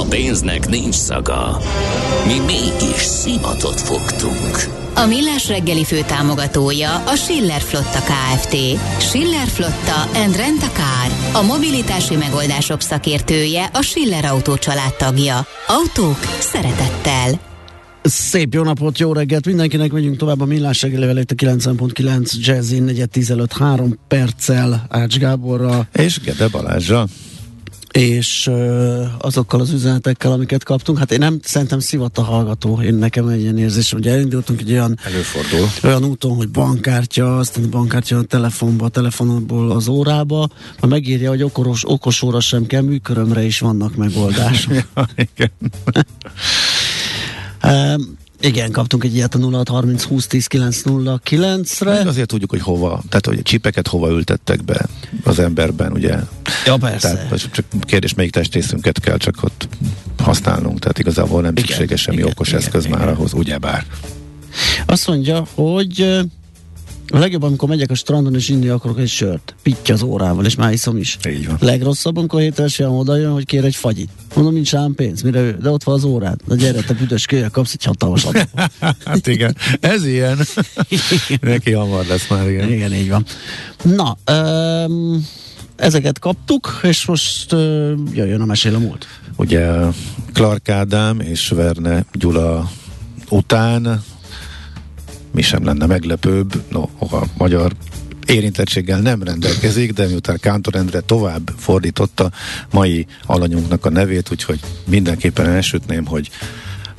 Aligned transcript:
A 0.00 0.04
pénznek 0.08 0.68
nincs 0.68 0.94
szaga. 0.94 1.58
Mi 2.26 2.38
mégis 2.38 3.02
szimatot 3.02 3.80
fogtunk. 3.80 4.56
A 4.94 5.06
Millás 5.06 5.48
reggeli 5.48 5.84
fő 5.84 6.00
támogatója 6.06 7.04
a 7.04 7.14
Schiller 7.14 7.60
Flotta 7.60 7.98
KFT. 7.98 8.56
Schiller 8.98 9.46
Flotta 9.46 10.20
and 10.24 10.36
Rent 10.36 10.62
a 10.62 10.70
Car. 10.72 11.40
A 11.42 11.46
mobilitási 11.46 12.16
megoldások 12.16 12.80
szakértője 12.80 13.70
a 13.72 13.82
Schiller 13.82 14.24
Autó 14.24 14.54
tagja. 14.98 15.46
Autók 15.66 16.18
szeretettel. 16.38 17.40
Szép 18.02 18.54
jó 18.54 18.62
napot, 18.62 18.98
jó 18.98 19.12
reggelt 19.12 19.46
mindenkinek, 19.46 19.92
megyünk 19.92 20.16
tovább 20.16 20.40
a 20.40 20.44
Millás 20.44 20.82
reggelivel 20.82 21.18
itt 21.18 21.30
a 21.30 21.34
9.9 21.34 22.32
Jazzin 22.32 22.82
4 22.82 23.02
3 23.58 23.98
perccel 24.08 24.86
Ács 24.88 25.18
Gáborra. 25.18 25.88
És 25.92 26.20
Gede 26.20 26.48
Balázsa 26.48 27.06
és 27.92 28.50
azokkal 29.18 29.60
az 29.60 29.70
üzenetekkel, 29.70 30.32
amiket 30.32 30.64
kaptunk, 30.64 30.98
hát 30.98 31.12
én 31.12 31.18
nem 31.18 31.38
szerintem 31.42 31.78
szivat 31.78 32.18
a 32.18 32.22
hallgató, 32.22 32.82
én 32.82 32.94
nekem 32.94 33.28
egy 33.28 33.40
ilyen 33.40 33.58
érzés, 33.58 33.92
hogy 33.92 34.08
elindultunk 34.08 34.60
egy 34.60 34.70
olyan, 34.70 34.98
Előfordul. 35.04 35.68
olyan 35.82 36.04
úton, 36.04 36.36
hogy 36.36 36.48
bankkártya, 36.48 37.38
aztán 37.38 37.70
bankkártya 37.70 38.18
a 38.18 38.22
telefonba, 38.22 38.84
a 38.84 38.88
telefonból 38.88 39.70
az 39.70 39.88
órába, 39.88 40.48
ha 40.78 40.86
megírja, 40.86 41.28
hogy 41.28 41.42
okos, 41.42 41.82
okos 41.90 42.22
óra 42.22 42.40
sem 42.40 42.66
kell, 42.66 42.82
műkörömre 42.82 43.42
is 43.42 43.58
vannak 43.58 43.94
megoldások. 43.94 44.72
ja, 44.94 45.08
igen. 45.16 45.50
Igen, 48.42 48.70
kaptunk 48.70 49.04
egy 49.04 49.14
ilyet 49.14 49.34
a 49.34 49.38
0630 49.38 50.02
20 50.02 50.26
10 50.26 50.46
909-re. 50.50 51.92
Meg 51.92 52.06
azért 52.06 52.28
tudjuk, 52.28 52.50
hogy 52.50 52.60
hova, 52.60 53.02
tehát 53.08 53.26
hogy 53.26 53.38
a 53.38 53.42
csipeket 53.42 53.88
hova 53.88 54.10
ültettek 54.10 54.64
be 54.64 54.86
az 55.24 55.38
emberben, 55.38 55.92
ugye? 55.92 56.16
Ja, 56.66 56.76
persze. 56.76 57.14
Tehát 57.14 57.50
csak 57.52 57.64
kérdés, 57.80 58.14
melyik 58.14 58.32
testrészünket 58.32 59.00
kell 59.00 59.16
csak 59.16 59.42
ott 59.42 59.68
használnunk, 60.18 60.78
tehát 60.78 60.98
igazából 60.98 61.40
nem 61.42 61.52
igen, 61.52 61.64
szükséges 61.66 62.00
semmi 62.00 62.16
igen, 62.16 62.30
okos 62.30 62.48
igen, 62.48 62.60
eszköz 62.60 62.84
igen. 62.84 62.98
már 62.98 63.08
ahhoz, 63.08 63.32
ugyebár. 63.32 63.86
Azt 64.86 65.06
mondja, 65.06 65.46
hogy 65.54 66.20
a 67.12 67.18
legjobb, 67.18 67.42
amikor 67.42 67.68
megyek 67.68 67.90
a 67.90 67.94
strandon 67.94 68.34
és 68.34 68.48
inni 68.48 68.68
akarok 68.68 68.98
egy 68.98 69.08
sört. 69.08 69.54
Pitty 69.62 69.92
az 69.92 70.02
órával, 70.02 70.44
és 70.44 70.54
már 70.54 70.72
iszom 70.72 70.96
is. 70.96 71.18
Így 71.28 71.46
van. 71.46 71.56
Legrosszabb, 71.60 72.16
amikor 72.16 72.40
hételesen 72.40 72.88
oda 72.88 73.16
jön, 73.16 73.32
hogy 73.32 73.46
kér 73.46 73.64
egy 73.64 73.74
fagyit. 73.74 74.08
Mondom, 74.34 74.54
nincs 74.54 74.74
ám 74.74 74.94
pénz, 74.94 75.22
mire 75.22 75.40
ő, 75.40 75.58
de 75.62 75.70
ott 75.70 75.82
van 75.82 75.94
az 75.94 76.04
órád. 76.04 76.40
Na 76.46 76.54
gyere, 76.54 76.80
te 76.80 76.94
büdös 76.94 77.26
kölyök, 77.26 77.50
kapsz 77.50 77.72
egy 77.72 77.84
hatalmas 77.84 78.26
Hát 79.04 79.26
igen, 79.26 79.56
ez 79.80 80.06
ilyen. 80.06 80.38
Neki 81.40 81.72
hamar 81.72 82.06
lesz 82.06 82.28
már, 82.28 82.50
igen. 82.50 82.72
Igen, 82.72 82.94
így 82.94 83.08
van. 83.08 83.24
Na, 83.82 84.16
um, 84.32 85.26
ezeket 85.76 86.18
kaptuk, 86.18 86.80
és 86.82 87.06
most 87.06 87.52
uh, 87.52 87.92
jöjjön 88.12 88.40
a 88.40 88.44
mesél 88.44 88.74
a 88.74 88.78
múlt. 88.78 89.06
Ugye 89.36 89.70
Clark 90.32 90.68
Ádám 90.68 91.20
és 91.20 91.48
Verne 91.48 92.04
Gyula 92.12 92.70
után 93.28 94.02
mi 95.32 95.42
sem 95.42 95.64
lenne 95.64 95.86
meglepőbb, 95.86 96.62
no, 96.70 96.82
a 96.98 97.24
magyar 97.36 97.72
érintettséggel 98.26 99.00
nem 99.00 99.22
rendelkezik, 99.22 99.92
de 99.92 100.06
miután 100.06 100.38
Kántor 100.40 100.74
Endre 100.74 101.00
tovább 101.00 101.50
fordította 101.56 102.30
mai 102.70 103.06
alanyunknak 103.26 103.86
a 103.86 103.90
nevét, 103.90 104.30
úgyhogy 104.30 104.60
mindenképpen 104.86 105.46
elsütném, 105.46 106.06
hogy 106.06 106.30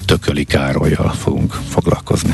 Tököli 0.05 0.43
Károlyjal 0.43 1.09
fogunk 1.11 1.51
foglalkozni. 1.69 2.33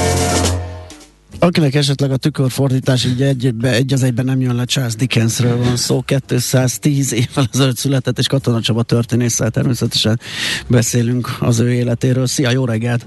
Akinek 1.43 1.75
esetleg 1.75 2.11
a 2.11 2.17
tükörfordítás 2.17 3.05
így 3.05 3.21
egy, 3.21 3.53
egy 3.61 3.93
az 3.93 4.03
egyben 4.03 4.25
nem 4.25 4.41
jön 4.41 4.55
le, 4.55 4.65
Charles 4.65 4.95
Dickensről 4.95 5.57
van 5.57 5.75
szó, 5.75 6.01
210 6.01 7.13
évvel 7.13 7.47
ezelőtt 7.53 7.77
született, 7.77 8.19
és 8.19 8.27
Katona 8.27 8.61
Csaba 8.61 8.83
történésszel 8.83 9.49
természetesen 9.49 10.19
beszélünk 10.67 11.29
az 11.39 11.59
ő 11.59 11.73
életéről. 11.73 12.25
Szia, 12.25 12.51
jó 12.51 12.65
reggelt! 12.65 13.05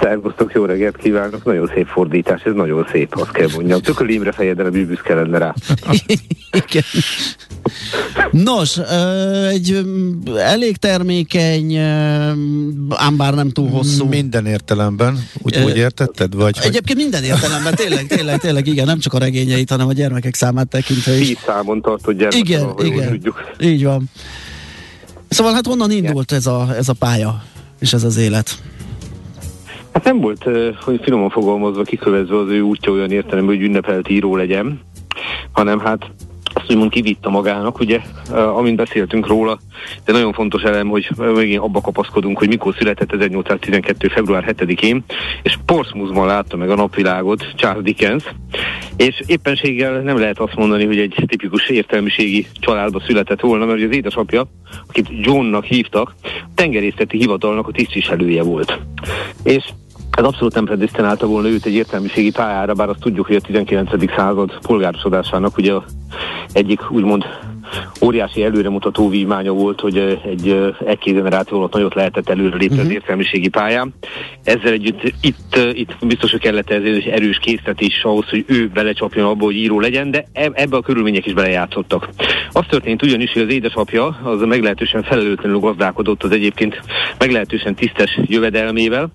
Szervusztok, 0.00 0.52
jó 0.52 0.64
reggelt 0.64 0.96
kívánok! 0.96 1.44
Nagyon 1.44 1.70
szép 1.74 1.86
fordítás, 1.86 2.42
ez 2.42 2.52
nagyon 2.54 2.86
szép, 2.92 3.14
azt 3.16 3.30
kell 3.30 3.48
mondjam. 3.54 3.80
Tököl 3.80 4.08
Imre 4.08 4.32
fejedre 4.32 4.70
büszke 4.70 5.14
lenne 5.14 5.38
rá. 5.38 5.54
Igen. 6.50 6.82
Nos, 8.30 8.78
egy 9.48 9.86
elég 10.36 10.76
termékeny, 10.76 11.76
ám 12.88 13.16
bár 13.16 13.34
nem 13.34 13.50
túl 13.50 13.68
hosszú. 13.68 14.06
Minden 14.06 14.46
értelemben, 14.46 15.28
úgy, 15.42 15.58
úgy 15.64 15.76
értetted? 15.76 16.34
Vagy, 16.34 16.58
Egyébként 16.62 16.98
minden 16.98 17.22
értelemben, 17.22 17.74
tényleg, 17.74 18.06
tényleg, 18.06 18.40
tényleg, 18.40 18.66
igen, 18.66 18.86
nem 18.86 18.98
csak 18.98 19.12
a 19.12 19.18
regényeit, 19.18 19.70
hanem 19.70 19.88
a 19.88 19.92
gyermekek 19.92 20.34
számát 20.34 20.68
tekintve 20.68 21.12
is. 21.12 21.26
Tíz 21.26 21.38
számon 21.46 21.80
tartott 21.80 22.16
gyermek, 22.16 22.38
igen, 22.38 22.74
igen, 22.78 23.08
tudjuk. 23.08 23.40
így 23.60 23.84
van. 23.84 24.10
Szóval 25.28 25.52
hát 25.52 25.66
honnan 25.66 25.90
indult 25.90 26.32
ez 26.32 26.46
a, 26.46 26.74
ez 26.76 26.88
a 26.88 26.92
pálya, 26.92 27.42
és 27.80 27.92
ez 27.92 28.04
az 28.04 28.16
élet? 28.16 28.58
Hát 29.94 30.04
nem 30.04 30.20
volt, 30.20 30.48
hogy 30.80 31.00
finoman 31.02 31.30
fogalmazva 31.30 31.82
kikövezve 31.82 32.36
az 32.36 32.48
ő 32.48 32.60
útja 32.60 32.92
olyan 32.92 33.10
értelemben, 33.10 33.54
hogy 33.54 33.64
ünnepelt 33.64 34.08
író 34.08 34.36
legyen, 34.36 34.80
hanem 35.52 35.78
hát 35.78 36.10
azt 36.54 36.70
úgymond 36.70 36.90
kivitta 36.90 37.30
magának, 37.30 37.78
ugye, 37.78 38.00
amint 38.30 38.76
beszéltünk 38.76 39.26
róla, 39.26 39.58
de 40.04 40.12
nagyon 40.12 40.32
fontos 40.32 40.62
elem, 40.62 40.88
hogy 40.88 41.08
megint 41.16 41.62
abba 41.62 41.80
kapaszkodunk, 41.80 42.38
hogy 42.38 42.48
mikor 42.48 42.74
született 42.78 43.12
1812. 43.12 44.08
február 44.08 44.54
7-én, 44.56 45.04
és 45.42 45.58
Portsmouthban 45.66 46.26
látta 46.26 46.56
meg 46.56 46.70
a 46.70 46.74
napvilágot 46.74 47.52
Charles 47.56 47.82
Dickens, 47.82 48.24
és 48.96 49.22
éppenséggel 49.26 50.00
nem 50.00 50.18
lehet 50.18 50.38
azt 50.38 50.56
mondani, 50.56 50.84
hogy 50.84 50.98
egy 50.98 51.24
tipikus 51.26 51.68
értelmiségi 51.68 52.46
családba 52.60 53.00
született 53.06 53.40
volna, 53.40 53.64
mert 53.64 53.82
az 53.82 53.94
édesapja, 53.96 54.46
akit 54.88 55.08
Johnnak 55.10 55.64
hívtak, 55.64 56.14
tengerészeti 56.54 57.18
hivatalnak 57.18 57.68
a 57.68 57.72
tisztviselője 57.72 58.42
volt. 58.42 58.78
És 59.42 59.64
ez 60.14 60.24
abszolút 60.24 60.54
nem 60.54 60.64
predisztinálta 60.64 61.26
volna 61.26 61.48
őt 61.48 61.66
egy 61.66 61.74
értelmiségi 61.74 62.30
pályára, 62.30 62.74
bár 62.74 62.88
azt 62.88 63.00
tudjuk, 63.00 63.26
hogy 63.26 63.36
a 63.36 63.40
19. 63.40 64.14
század 64.16 64.58
polgárosodásának 64.66 65.56
ugye 65.56 65.72
egyik 66.52 66.90
úgymond 66.90 67.24
óriási 68.02 68.44
előremutató 68.44 69.08
vívmánya 69.08 69.52
volt, 69.52 69.80
hogy 69.80 69.98
egy 69.98 70.74
egy 70.86 70.98
generáció 71.04 71.58
alatt 71.58 71.72
nagyot 71.72 71.94
lehetett 71.94 72.28
előrelépni 72.28 72.66
uh-huh. 72.66 72.80
az 72.80 72.86
mhm. 72.86 72.94
értelmiségi 72.94 73.48
pályán. 73.48 73.94
Ezzel 74.44 74.72
együtt 74.72 75.12
itt, 75.20 75.58
itt 75.72 75.96
biztos, 76.06 76.30
hogy 76.30 76.40
kellett 76.40 76.70
ez 76.70 76.82
egy 76.82 77.06
erős 77.06 77.38
készítés 77.38 78.04
ahhoz, 78.04 78.28
hogy 78.28 78.44
ő 78.46 78.70
belecsapjon 78.74 79.26
abba, 79.26 79.44
hogy 79.44 79.56
író 79.56 79.80
legyen, 79.80 80.10
de 80.10 80.24
e, 80.32 80.50
ebbe 80.52 80.76
a 80.76 80.82
körülmények 80.82 81.26
is 81.26 81.32
belejátszottak. 81.32 82.08
Az 82.52 82.64
történt 82.68 83.02
ugyanis, 83.02 83.32
hogy 83.32 83.42
az 83.42 83.52
édesapja 83.52 84.06
az 84.22 84.40
meglehetősen 84.40 85.02
felelőtlenül 85.02 85.58
gazdálkodott 85.58 86.22
az 86.22 86.30
egyébként 86.30 86.80
meglehetősen 87.18 87.74
tisztes 87.74 88.20
jövedelmével, 88.22 89.12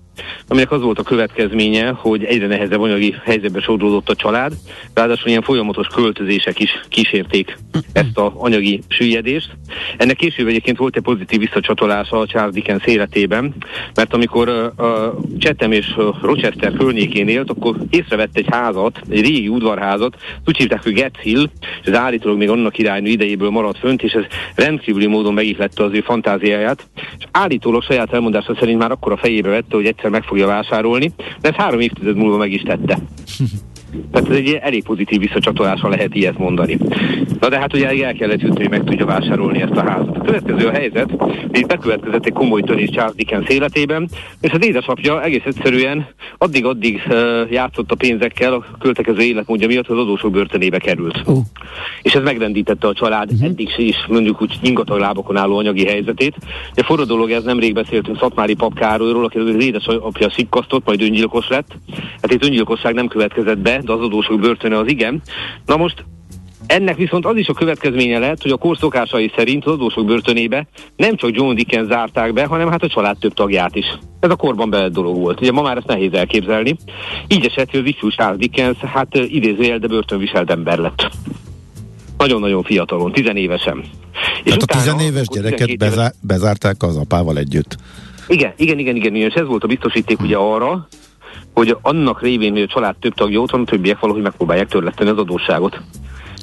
aminek 0.48 0.70
az 0.70 0.80
volt 0.80 0.98
a 0.98 1.02
következménye, 1.02 1.88
hogy 1.88 2.24
egyre 2.24 2.46
nehezebb 2.46 2.80
anyagi 2.80 3.14
helyzetbe 3.24 3.60
sodródott 3.60 4.08
a 4.08 4.14
család, 4.14 4.52
ráadásul 4.94 5.28
ilyen 5.28 5.42
folyamatos 5.42 5.86
költözések 5.86 6.58
is 6.58 6.80
kísérték 6.88 7.58
ezt 7.92 8.18
a 8.18 8.32
anyagi 8.36 8.80
süllyedést. 8.88 9.50
Ennek 9.96 10.16
később 10.16 10.46
egyébként 10.46 10.78
volt 10.78 10.96
egy 10.96 11.02
pozitív 11.02 11.38
visszacsatolása 11.38 12.18
a 12.18 12.26
Charles 12.26 12.54
Dickens 12.54 12.84
életében, 12.84 13.54
mert 13.94 14.14
amikor 14.14 14.48
uh, 14.48 14.84
Chatham 15.38 15.72
és 15.72 15.94
Rochester 16.22 16.72
környékén 16.72 17.28
élt, 17.28 17.50
akkor 17.50 17.76
észrevett 17.90 18.36
egy 18.36 18.46
házat, 18.50 19.00
egy 19.08 19.20
régi 19.20 19.48
udvarházat, 19.48 20.16
úgy 20.46 20.56
hívták, 20.56 20.82
hogy 20.82 20.92
Getz 20.92 21.18
Hill, 21.20 21.50
és 21.82 21.88
ez 21.88 21.94
állítólag 21.94 22.38
még 22.38 22.48
annak 22.48 22.78
irányú 22.78 23.06
idejéből 23.06 23.50
maradt 23.50 23.78
fönt, 23.78 24.02
és 24.02 24.12
ez 24.12 24.24
rendkívüli 24.54 25.06
módon 25.06 25.34
megihlette 25.34 25.84
az 25.84 25.92
ő 25.92 26.00
fantáziáját, 26.00 26.86
és 27.18 27.24
állítólag 27.30 27.82
saját 27.82 28.12
elmondása 28.12 28.56
szerint 28.58 28.78
már 28.78 28.90
akkor 28.90 29.12
a 29.12 29.16
fejébe 29.16 29.48
vette, 29.48 29.76
hogy 29.76 29.86
egyszer 29.86 30.09
meg 30.10 30.22
fogja 30.22 30.46
vásárolni, 30.46 31.12
de 31.40 31.48
ez 31.48 31.54
három 31.54 31.80
évtized 31.80 32.16
múlva 32.16 32.36
meg 32.36 32.52
is 32.52 32.62
tette. 32.62 32.98
Tehát 34.12 34.30
ez 34.30 34.36
egy 34.36 34.58
elég 34.62 34.84
pozitív 34.84 35.20
visszacsatolása 35.20 35.88
lehet 35.88 36.14
ilyet 36.14 36.38
mondani. 36.38 36.78
Na 37.40 37.48
de 37.48 37.58
hát 37.58 37.74
ugye 37.74 38.06
el 38.06 38.14
kellett 38.14 38.40
jutni, 38.40 38.60
hogy 38.60 38.70
meg 38.70 38.84
tudja 38.84 39.06
vásárolni 39.06 39.62
ezt 39.62 39.76
a 39.76 39.90
házat. 39.90 40.16
A 40.16 40.20
következő 40.20 40.66
a 40.66 40.70
helyzet, 40.70 41.10
hogy 41.52 41.66
bekövetkezett 41.66 42.26
egy 42.26 42.32
komoly 42.32 42.62
törés 42.62 42.90
Charles 42.90 43.14
Dickens 43.14 43.48
életében, 43.48 44.08
és 44.40 44.52
az 44.52 44.66
édesapja 44.66 45.22
egész 45.22 45.44
egyszerűen 45.44 46.06
addig-addig 46.38 47.02
játszott 47.50 47.90
a 47.90 47.94
pénzekkel 47.94 48.52
a 48.52 48.64
költekező 48.78 49.20
életmódja 49.20 49.66
miatt, 49.66 49.86
hogy 49.86 49.96
az 49.96 50.02
adósok 50.02 50.30
börtönébe 50.30 50.78
került. 50.78 51.22
Uh. 51.26 51.38
És 52.02 52.14
ez 52.14 52.22
megrendítette 52.22 52.86
a 52.86 52.92
család 52.92 53.32
uh-huh. 53.32 53.48
eddig 53.48 53.74
is 53.76 53.96
mondjuk 54.08 54.42
úgy 54.42 54.58
ingatag 54.62 54.98
lábokon 54.98 55.36
álló 55.36 55.56
anyagi 55.56 55.86
helyzetét. 55.86 56.34
A 56.74 56.82
forró 56.82 57.04
dolog, 57.04 57.30
ez 57.30 57.44
nemrég 57.44 57.74
beszéltünk 57.74 58.18
Szatmári 58.18 58.54
Pap 58.54 58.74
Károlyról, 58.74 59.24
aki 59.24 59.38
az 59.38 59.64
édesapja 59.64 60.30
szikkasztott, 60.30 60.86
majd 60.86 61.02
öngyilkos 61.02 61.48
lett. 61.48 61.68
Hát 62.22 62.32
itt 62.32 62.44
öngyilkosság 62.44 62.94
nem 62.94 63.08
következett 63.08 63.58
be, 63.58 63.79
de 63.84 63.92
az 63.92 64.00
adósok 64.00 64.40
börtöne 64.40 64.78
az 64.78 64.88
igen. 64.88 65.22
Na 65.66 65.76
most 65.76 66.04
ennek 66.66 66.96
viszont 66.96 67.26
az 67.26 67.36
is 67.36 67.48
a 67.48 67.52
következménye 67.52 68.18
lehet, 68.18 68.42
hogy 68.42 68.50
a 68.50 68.56
kor 68.56 68.76
szokásai 68.76 69.32
szerint 69.36 69.64
az 69.64 69.72
adósok 69.72 70.06
börtönébe 70.06 70.66
nem 70.96 71.16
csak 71.16 71.34
John 71.34 71.54
Dickens 71.54 71.88
zárták 71.88 72.32
be, 72.32 72.44
hanem 72.44 72.70
hát 72.70 72.82
a 72.82 72.88
család 72.88 73.16
több 73.18 73.34
tagját 73.34 73.76
is. 73.76 73.98
Ez 74.20 74.30
a 74.30 74.36
korban 74.36 74.70
bele 74.70 74.88
dolog 74.88 75.16
volt. 75.16 75.40
Ugye 75.40 75.52
ma 75.52 75.62
már 75.62 75.76
ezt 75.76 75.86
nehéz 75.86 76.12
elképzelni. 76.12 76.76
Így 77.28 77.46
esett, 77.46 77.70
hogy 77.70 77.80
az 77.80 77.86
ifjú 77.86 78.08
Charles 78.08 78.38
Dickens, 78.38 78.78
hát 78.78 79.14
idézőjel, 79.14 79.78
de 79.78 79.86
börtönviselt 79.86 80.50
ember 80.50 80.78
lett. 80.78 81.10
Nagyon-nagyon 82.18 82.62
fiatalon, 82.62 83.12
tizenévesen. 83.12 83.84
És 84.44 84.50
hát 84.52 84.62
a 84.62 84.66
tizenéves 84.66 85.26
gyereket 85.26 85.78
bezá- 85.78 86.14
bezárták 86.22 86.82
az 86.82 86.96
apával 86.96 87.38
együtt. 87.38 87.76
Igen, 88.28 88.52
igen, 88.56 88.78
igen, 88.78 88.96
igen, 88.96 89.14
és 89.14 89.34
ez 89.34 89.46
volt 89.46 89.64
a 89.64 89.66
biztosíték 89.66 90.20
ugye 90.20 90.36
arra, 90.36 90.88
hogy 91.66 91.76
annak 91.82 92.22
révén, 92.22 92.52
hogy 92.52 92.62
a 92.62 92.66
család 92.66 92.96
több 92.96 93.14
tagja 93.14 93.40
ott 93.40 93.66
többiek 93.66 94.00
valahogy 94.00 94.22
megpróbálják 94.22 94.68
törleszteni 94.68 95.10
az 95.10 95.18
adósságot. 95.18 95.80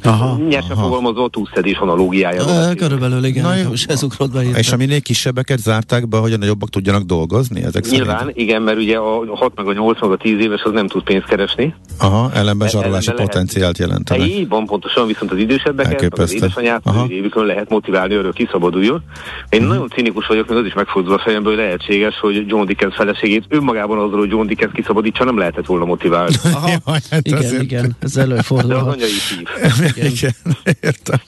Aha, 0.03 0.37
Nyersen 0.49 0.71
aha. 0.71 0.83
fogalmazva 0.83 1.23
a 1.23 1.27
túlszedés 1.27 1.77
analógiája. 1.77 2.49
E, 2.49 2.73
körülbelül 2.73 3.23
igen, 3.23 3.43
Na, 3.43 3.55
jó. 3.55 3.71
ez 3.87 4.03
ugrott 4.03 4.31
be. 4.31 4.41
És 4.41 4.71
a 4.71 4.77
minél 4.77 5.01
kisebbeket 5.01 5.59
zárták 5.59 6.07
be, 6.07 6.17
hogy 6.17 6.33
a 6.33 6.37
nagyobbak 6.37 6.69
tudjanak 6.69 7.03
dolgozni? 7.03 7.63
Ezek 7.63 7.89
Nyilván, 7.89 8.17
szerint? 8.17 8.37
igen, 8.37 8.61
mert 8.61 8.77
ugye 8.77 8.97
a 8.97 9.35
6 9.35 9.51
meg 9.55 9.67
a 9.67 9.73
8 9.73 10.01
meg 10.01 10.11
a 10.11 10.17
10 10.17 10.39
éves 10.39 10.61
az 10.61 10.71
nem 10.71 10.87
tud 10.87 11.03
pénzt 11.03 11.25
keresni. 11.25 11.73
Aha, 11.99 12.31
ellenben 12.33 12.67
zsarolási 12.67 13.11
potenciált 13.11 13.77
jelentene. 13.77 14.25
Így 14.25 14.47
van, 14.47 14.65
pontosan, 14.65 15.07
viszont 15.07 15.31
az 15.31 15.37
idősebbeket, 15.37 16.19
az 16.19 16.33
édesanyát, 16.33 16.81
az 16.83 16.95
évükön 17.07 17.45
lehet 17.45 17.69
motiválni, 17.69 18.13
örök 18.13 18.33
kiszabaduljon. 18.33 19.03
Én 19.49 19.59
uh-huh. 19.59 19.73
nagyon 19.73 19.89
cinikus 19.89 20.27
vagyok, 20.27 20.47
mert 20.47 20.59
az 20.59 20.65
is 20.65 20.73
megfordul 20.73 21.13
a 21.13 21.19
fejemből, 21.19 21.55
hogy 21.55 21.63
lehetséges, 21.63 22.19
hogy 22.19 22.43
John 22.47 22.65
Dickens 22.65 22.95
feleségét 22.95 23.45
önmagában 23.49 23.97
azzal, 23.97 24.19
hogy 24.19 24.29
John 24.29 24.47
Dickens 24.47 24.73
kiszabadítsa, 24.73 25.23
nem 25.23 25.37
lehetett 25.37 25.65
volna 25.65 25.85
motiválni. 25.85 26.35
Aha, 26.53 26.67
Jaj, 26.85 26.99
hát 27.09 27.27
igen, 27.27 27.37
azért... 27.37 27.61
igen, 27.61 27.95
ez 27.99 28.17
előfordul. 28.17 28.69
De 28.69 28.75
az 28.79 28.87
anyai 28.87 29.09
szív. 29.09 29.47
igen. 29.95 30.33
Értem. 30.81 31.19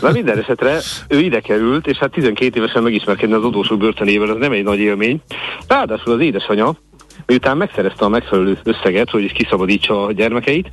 Na 0.00 0.10
minden 0.10 0.38
esetre 0.38 0.80
ő 1.08 1.20
ide 1.20 1.40
került, 1.40 1.86
és 1.86 1.96
hát 1.96 2.10
12 2.10 2.58
évesen 2.58 2.82
megismerkedni 2.82 3.34
az 3.34 3.44
adósok 3.44 3.78
börtönével, 3.78 4.30
az 4.30 4.36
nem 4.38 4.52
egy 4.52 4.64
nagy 4.64 4.78
élmény. 4.78 5.20
Ráadásul 5.66 6.12
az 6.12 6.20
édesanyja, 6.20 6.78
miután 7.26 7.56
megszerezte 7.56 8.04
a 8.04 8.08
megfelelő 8.08 8.58
összeget, 8.62 9.10
hogy 9.10 9.32
kiszabadítsa 9.32 10.04
a 10.04 10.12
gyermekeit, 10.12 10.68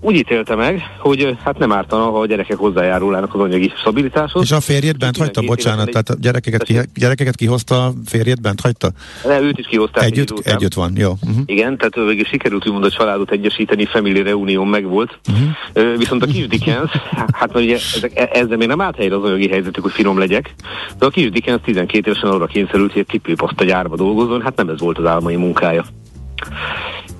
úgy 0.00 0.14
ítélte 0.14 0.54
meg, 0.54 0.82
hogy 0.98 1.36
hát 1.44 1.58
nem 1.58 1.72
ártana, 1.72 2.10
ha 2.10 2.20
a 2.20 2.26
gyerekek 2.26 2.56
hozzájárulnának 2.56 3.34
az 3.34 3.40
anyagi 3.40 3.72
stabilitáshoz. 3.76 4.42
És 4.42 4.50
a 4.50 4.60
férjét 4.60 4.98
bent 4.98 5.16
hagyta, 5.16 5.40
bocsánat, 5.40 5.90
tehát 5.90 6.08
a 6.08 6.14
gyerekeket, 6.20 6.62
ki, 6.62 6.78
gyerekeket 6.94 7.36
kihozta, 7.36 7.84
a 7.84 7.92
férjét 8.06 8.40
bent 8.40 8.60
hagyta? 8.60 8.90
Ne, 9.24 9.40
őt 9.40 9.58
is 9.58 9.66
kihozták. 9.66 10.04
Együtt, 10.04 10.46
együtt 10.46 10.74
van, 10.74 10.92
jó. 10.96 11.10
Uh-huh. 11.10 11.42
Igen, 11.46 11.76
tehát 11.76 12.08
végül 12.08 12.24
sikerült 12.24 12.66
úgymond 12.66 12.84
a 12.84 12.90
családot 12.90 13.30
egyesíteni, 13.30 13.84
Family 13.84 14.22
Reunion 14.22 14.66
megvolt. 14.66 15.18
Uh-huh. 15.28 15.98
Viszont 15.98 16.22
a 16.22 16.26
kis 16.26 16.46
Dickens, 16.46 16.90
hát 17.32 17.54
ugye 17.56 17.78
ezek, 17.96 18.18
e- 18.18 18.30
ezzel 18.32 18.56
még 18.56 18.68
nem 18.68 18.80
állt 18.80 18.96
helyre 18.96 19.16
az 19.16 19.22
anyagi 19.22 19.48
helyzetük, 19.48 19.82
hogy 19.82 19.92
finom 19.92 20.18
legyek, 20.18 20.54
de 20.98 21.06
a 21.06 21.08
kis 21.08 21.30
Dickens 21.30 21.60
12 21.64 22.10
évesen 22.10 22.30
arra 22.30 22.46
kényszerült, 22.46 22.92
hogy 22.92 23.00
egy 23.00 23.08
cipőpaszta 23.08 23.64
gyárba 23.64 23.96
dolgozzon, 23.96 24.42
hát 24.42 24.56
nem 24.56 24.68
ez 24.68 24.80
volt 24.80 24.98
az 24.98 25.04
álmai 25.04 25.36
munkája. 25.56 25.84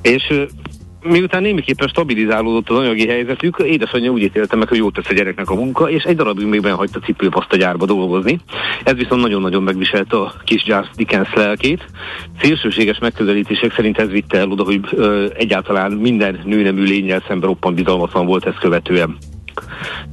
És 0.03 0.47
miután 1.03 1.43
némiképpen 1.43 1.89
stabilizálódott 1.89 2.71
az 2.71 2.77
anyagi 2.77 3.07
helyzetük, 3.09 3.57
édesanyja 3.59 4.11
úgy 4.11 4.23
ítélte 4.23 4.57
meg, 4.57 4.69
hogy 4.69 4.79
jót 4.79 4.95
tesz 4.95 5.09
a 5.09 5.15
gyereknek 5.15 5.51
a 5.51 5.55
munka, 5.55 5.91
és 5.91 6.03
egy 6.03 6.17
darabig 6.17 6.47
még 6.47 6.61
benhagyta 6.61 6.99
cipőpaszta 6.99 7.57
gyárba 7.57 7.87
dolgozni. 7.87 8.41
Ez 8.85 8.95
viszont 8.95 9.23
nagyon-nagyon 9.23 9.63
megviselte 9.63 10.17
a 10.17 10.35
kis 10.45 10.63
Charles 10.63 10.91
Dickens 10.97 11.35
lelkét. 11.35 11.85
Szélsőséges 12.41 12.99
megközelítések 12.99 13.75
szerint 13.75 13.99
ez 13.99 14.09
vitte 14.09 14.39
el 14.39 14.51
oda, 14.51 14.65
hogy 14.65 14.81
ö, 14.91 15.27
egyáltalán 15.37 15.93
minden 15.93 16.41
nőnemű 16.45 16.83
lényel 16.83 17.23
szemben 17.29 17.49
roppant 17.49 17.77
bizalmatlan 17.77 18.27
volt 18.27 18.47
ezt 18.47 18.59
követően 18.59 19.17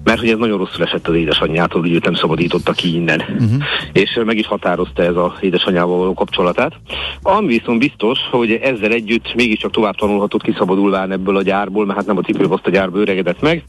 mert 0.03 0.19
hogy 0.19 0.29
ez 0.29 0.37
nagyon 0.37 0.57
rosszul 0.57 0.83
esett 0.83 1.07
az 1.07 1.15
édesanyjától, 1.15 1.81
hogy 1.81 1.91
őt 1.91 2.05
nem 2.05 2.13
szabadította 2.13 2.71
ki 2.71 2.95
innen. 2.95 3.19
Uh-huh. 3.19 3.63
És 3.93 4.19
meg 4.25 4.37
is 4.37 4.47
határozta 4.47 5.03
ez 5.03 5.15
az 5.15 5.31
édesanyjával 5.39 5.97
való 5.97 6.13
kapcsolatát. 6.13 6.73
Ami 7.21 7.47
viszont 7.47 7.79
biztos, 7.79 8.19
hogy 8.31 8.51
ezzel 8.51 8.91
együtt 8.91 9.33
mégiscsak 9.35 9.71
tovább 9.71 9.95
tanulhatott 9.95 10.41
kiszabadulván 10.43 11.11
ebből 11.11 11.37
a 11.37 11.41
gyárból, 11.41 11.85
mert 11.85 11.97
hát 11.97 12.07
nem 12.07 12.17
a 12.17 12.21
cipőbaszt 12.21 12.67
a 12.67 12.69
gyárba 12.69 12.99
öregedett 12.99 13.41
meg, 13.41 13.63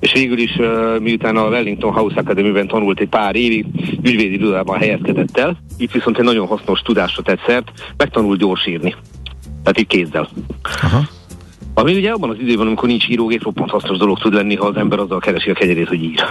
és 0.00 0.12
végül 0.12 0.38
is 0.38 0.56
miután 1.00 1.36
a 1.36 1.48
Wellington 1.48 1.92
House 1.92 2.20
Academy-ben 2.20 2.66
tanult 2.66 3.00
egy 3.00 3.08
pár 3.08 3.36
évig, 3.36 3.66
ügyvédi 4.02 4.34
irodában 4.34 4.78
helyezkedett 4.78 5.38
el, 5.38 5.58
itt 5.78 5.92
viszont 5.92 6.18
egy 6.18 6.24
nagyon 6.24 6.46
hasznos 6.46 6.80
tudásra 6.80 7.22
tett 7.22 7.40
szert, 7.46 7.72
megtanult 7.96 8.38
gyorsírni. 8.38 8.94
Tehát 9.62 9.78
így 9.78 9.86
kézzel. 9.86 10.28
Aha. 10.82 11.00
Ami 11.78 11.94
ugye 11.94 12.10
abban 12.10 12.30
az 12.30 12.36
időben, 12.38 12.66
amikor 12.66 12.88
nincs 12.88 13.08
írógép, 13.08 13.42
roppant 13.42 13.70
hasznos 13.70 13.98
dolog 13.98 14.18
tud 14.18 14.32
lenni, 14.32 14.54
ha 14.54 14.66
az 14.66 14.76
ember 14.76 14.98
azzal 14.98 15.18
keresi 15.18 15.50
a 15.50 15.54
kegyerét, 15.54 15.88
hogy 15.88 16.02
ír. 16.02 16.24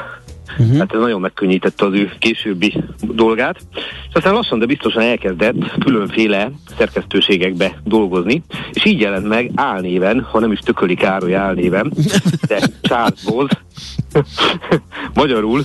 Uh-huh. 0.60 0.78
Hát 0.78 0.94
ez 0.94 1.00
nagyon 1.00 1.22
megkönnyítette 1.22 1.86
az 1.86 1.94
ő 1.94 2.12
későbbi 2.20 2.84
dolgát. 3.02 3.58
És 4.10 4.14
aztán 4.14 4.34
lassan, 4.34 4.60
de 4.60 4.66
biztosan 4.66 5.02
elkezdett 5.02 5.78
különféle 5.80 6.52
szerkesztőségekbe 6.78 7.80
dolgozni, 7.84 8.44
és 8.72 8.86
így 8.86 9.00
jelent 9.00 9.28
meg 9.28 9.52
álnéven, 9.56 10.22
ha 10.32 10.40
nem 10.40 10.52
is 10.52 10.60
Tököli 10.60 10.96
Károly 10.96 11.36
álnéven, 11.36 11.92
de 12.48 12.60
Charles 12.82 13.24
Boz, 13.24 13.50
magyarul 15.14 15.64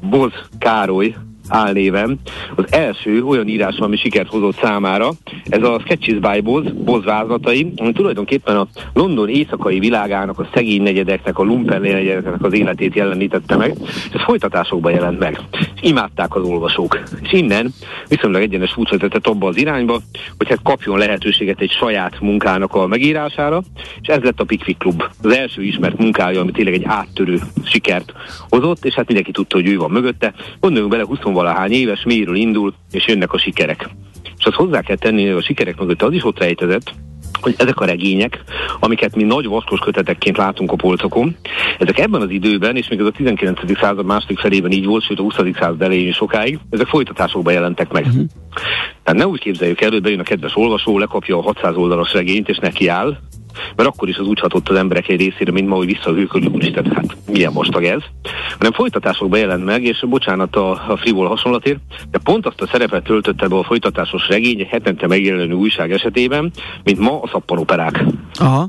Boz 0.00 0.32
Károly 0.58 1.14
álnéven. 1.48 2.20
Az 2.54 2.64
első 2.72 3.24
olyan 3.24 3.48
írás, 3.48 3.76
ami 3.76 3.96
sikert 3.96 4.28
hozott 4.28 4.58
számára, 4.62 5.10
ez 5.48 5.62
a 5.62 5.80
Sketches 5.84 6.18
by 6.18 6.40
Boz, 6.40 6.64
Boz 6.72 7.04
vázlatai, 7.04 7.72
ami 7.76 7.92
tulajdonképpen 7.92 8.56
a 8.56 8.66
London 8.94 9.28
éjszakai 9.28 9.78
világának, 9.78 10.38
a 10.38 10.48
szegény 10.54 10.82
negyedeknek, 10.82 11.38
a 11.38 11.42
lumpen 11.42 11.80
negyedeknek 11.80 12.44
az 12.44 12.52
életét 12.52 12.94
jelenítette 12.94 13.56
meg, 13.56 13.74
ez 14.12 14.22
folytatásokban 14.22 14.92
jelent 14.92 15.18
meg. 15.18 15.40
És 15.52 15.88
imádták 15.88 16.34
az 16.34 16.42
olvasók. 16.42 17.02
És 17.22 17.32
innen 17.32 17.72
viszonylag 18.08 18.42
egyenes 18.42 18.76
út 18.76 18.90
vezetett 18.90 19.26
abba 19.26 19.48
az 19.48 19.56
irányba, 19.56 20.00
hogy 20.38 20.48
hát 20.48 20.62
kapjon 20.62 20.98
lehetőséget 20.98 21.60
egy 21.60 21.70
saját 21.70 22.20
munkának 22.20 22.74
a 22.74 22.86
megírására, 22.86 23.62
és 24.00 24.08
ez 24.08 24.22
lett 24.22 24.40
a 24.40 24.44
Pickwick 24.44 24.78
Club. 24.78 25.02
Az 25.22 25.36
első 25.36 25.62
ismert 25.62 25.98
munkája, 25.98 26.40
ami 26.40 26.50
tényleg 26.50 26.74
egy 26.74 26.84
áttörő 26.84 27.38
sikert 27.64 28.12
hozott, 28.48 28.84
és 28.84 28.94
hát 28.94 29.06
mindenki 29.06 29.32
tudta, 29.32 29.56
hogy 29.56 29.68
ő 29.68 29.76
van 29.76 29.90
mögötte. 29.90 30.34
Gondoljunk 30.60 30.92
bele, 30.92 31.04
20 31.04 31.18
valahány 31.36 31.72
éves, 31.72 32.02
miről 32.04 32.36
indul, 32.36 32.74
és 32.90 33.06
jönnek 33.06 33.32
a 33.32 33.38
sikerek. 33.38 33.88
És 34.38 34.44
azt 34.44 34.56
hozzá 34.56 34.80
kell 34.80 34.96
tenni, 34.96 35.26
hogy 35.26 35.36
a 35.36 35.42
sikerek 35.42 35.78
mögött 35.78 36.02
az 36.02 36.12
is 36.12 36.24
ott 36.24 36.38
rejtezett, 36.38 36.94
hogy 37.40 37.54
ezek 37.58 37.80
a 37.80 37.84
regények, 37.84 38.44
amiket 38.80 39.16
mi 39.16 39.22
nagy 39.22 39.46
vaskos 39.46 39.80
kötetekként 39.80 40.36
látunk 40.36 40.72
a 40.72 40.76
polcokon, 40.76 41.36
ezek 41.78 41.98
ebben 41.98 42.20
az 42.20 42.30
időben, 42.30 42.76
és 42.76 42.88
még 42.88 43.00
az 43.00 43.06
a 43.06 43.10
19. 43.10 43.78
század 43.80 44.04
második 44.04 44.38
felében 44.38 44.70
így 44.70 44.86
volt, 44.86 45.04
sőt 45.04 45.18
a 45.18 45.22
20. 45.22 45.34
század 45.58 45.82
elején 45.82 46.12
sokáig, 46.12 46.58
ezek 46.70 46.86
folytatásokban 46.86 47.52
jelentek 47.52 47.92
meg. 47.92 48.04
Uh-huh. 48.06 48.24
Tehát 49.02 49.20
ne 49.20 49.26
úgy 49.26 49.40
képzeljük 49.40 49.80
el, 49.80 49.90
hogy 49.90 50.02
bejön 50.02 50.20
a 50.20 50.22
kedves 50.22 50.56
olvasó, 50.56 50.98
lekapja 50.98 51.38
a 51.38 51.42
600 51.42 51.76
oldalas 51.76 52.12
regényt, 52.12 52.48
és 52.48 52.58
neki 52.58 52.88
áll, 52.88 53.16
mert 53.76 53.88
akkor 53.88 54.08
is 54.08 54.16
az 54.16 54.26
úgy 54.26 54.40
hatott 54.40 54.68
az 54.68 54.76
emberek 54.76 55.08
egy 55.08 55.20
részére, 55.20 55.52
mint 55.52 55.68
ma, 55.68 55.74
hogy 55.74 55.86
visszahőkölő, 55.86 56.46
úristen, 56.46 56.92
hát 56.94 57.16
milyen 57.32 57.52
mostag 57.52 57.84
ez, 57.84 58.02
hanem 58.56 58.72
folytatásokban 58.72 59.38
jelent 59.38 59.64
meg, 59.64 59.84
és 59.84 60.04
bocsánat 60.08 60.56
a, 60.56 60.70
a 60.70 60.96
frivol 60.96 61.28
hasonlatért, 61.28 61.80
de 62.10 62.18
pont 62.18 62.46
azt 62.46 62.60
a 62.60 62.66
szerepet 62.66 63.04
töltötte 63.04 63.48
be 63.48 63.56
a 63.56 63.64
folytatásos 63.64 64.28
regény 64.28 64.66
hetente 64.70 65.06
megjelenő 65.06 65.54
újság 65.54 65.92
esetében, 65.92 66.50
mint 66.84 66.98
ma 66.98 67.20
a 67.20 67.28
szappanoperák. 67.32 68.04
Aha. 68.34 68.68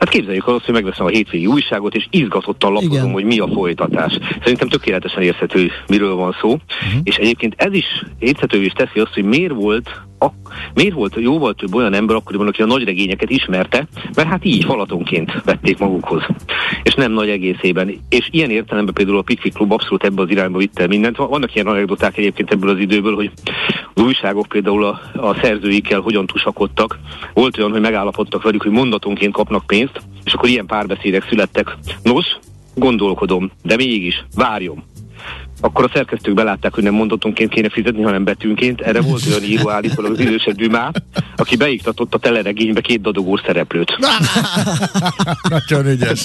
Hát 0.00 0.08
képzeljük 0.08 0.46
el 0.46 0.54
azt, 0.54 0.64
hogy 0.64 0.74
megveszem 0.74 1.06
a 1.06 1.08
hétvégi 1.08 1.46
újságot, 1.46 1.94
és 1.94 2.06
izgatottan 2.10 2.72
lapozom, 2.72 2.92
Igen. 2.92 3.12
hogy 3.12 3.24
mi 3.24 3.38
a 3.38 3.48
folytatás. 3.48 4.18
Szerintem 4.42 4.68
tökéletesen 4.68 5.22
érthető, 5.22 5.70
miről 5.88 6.14
van 6.14 6.36
szó. 6.40 6.48
Uh-huh. 6.48 7.00
És 7.02 7.16
egyébként 7.16 7.54
ez 7.56 7.72
is 7.72 8.04
érthető 8.18 8.62
is 8.62 8.72
teszi 8.72 9.00
azt, 9.00 9.14
hogy 9.14 9.24
miért 9.24 9.52
volt 9.52 9.90
a, 10.20 10.32
miért 10.74 10.94
volt 10.94 11.14
jóval 11.16 11.54
több 11.54 11.74
olyan 11.74 11.94
ember 11.94 12.16
akkoriban, 12.16 12.46
aki 12.46 12.62
a 12.62 12.66
nagy 12.66 12.84
regényeket 12.84 13.30
ismerte, 13.30 13.86
mert 14.14 14.28
hát 14.28 14.44
így 14.44 14.64
falatonként 14.64 15.42
vették 15.44 15.78
magukhoz, 15.78 16.22
és 16.82 16.94
nem 16.94 17.12
nagy 17.12 17.28
egészében. 17.28 18.00
És 18.08 18.28
ilyen 18.30 18.50
értelemben 18.50 18.94
például 18.94 19.18
a 19.18 19.22
Pickwick 19.22 19.56
Club 19.56 19.72
abszolút 19.72 20.04
ebbe 20.04 20.22
az 20.22 20.30
irányba 20.30 20.58
vitte 20.58 20.86
mindent. 20.86 21.16
Vannak 21.16 21.54
ilyen 21.54 21.66
anekdoták 21.66 22.16
egyébként 22.16 22.50
ebből 22.50 22.70
az 22.70 22.78
időből, 22.78 23.14
hogy 23.14 23.30
az 23.94 24.02
újságok 24.02 24.46
például 24.46 24.84
a, 24.84 25.00
a 25.14 25.34
szerzőikkel 25.42 26.00
hogyan 26.00 26.26
tusakodtak. 26.26 26.98
Volt 27.34 27.58
olyan, 27.58 27.70
hogy 27.70 27.80
megállapodtak 27.80 28.42
velük, 28.42 28.62
hogy 28.62 28.72
mondatonként 28.72 29.32
kapnak 29.32 29.66
pénzt, 29.66 30.02
és 30.24 30.32
akkor 30.32 30.48
ilyen 30.48 30.66
párbeszédek 30.66 31.26
születtek. 31.28 31.76
Nos, 32.02 32.26
gondolkodom, 32.74 33.50
de 33.62 33.76
mégis, 33.76 34.24
várjon. 34.34 34.82
Akkor 35.60 35.84
a 35.84 35.90
szerkesztők 35.94 36.34
belátták, 36.34 36.74
hogy 36.74 36.82
nem 36.82 36.94
mondatonként 36.94 37.50
kéne 37.50 37.68
fizetni, 37.68 38.02
hanem 38.02 38.24
betűnként. 38.24 38.80
Erre 38.80 39.00
volt 39.00 39.26
olyan 39.26 39.42
író 39.42 39.70
állítólag 39.70 40.12
az 40.12 40.20
idősebb 40.20 40.56
Dümá, 40.56 40.90
aki 41.36 41.56
beiktatott 41.56 42.14
a 42.14 42.18
teleregénybe 42.18 42.80
két 42.80 43.00
dadogós 43.00 43.40
szereplőt. 43.46 43.98
Nagyon 45.48 45.86
ügyes. 45.86 46.24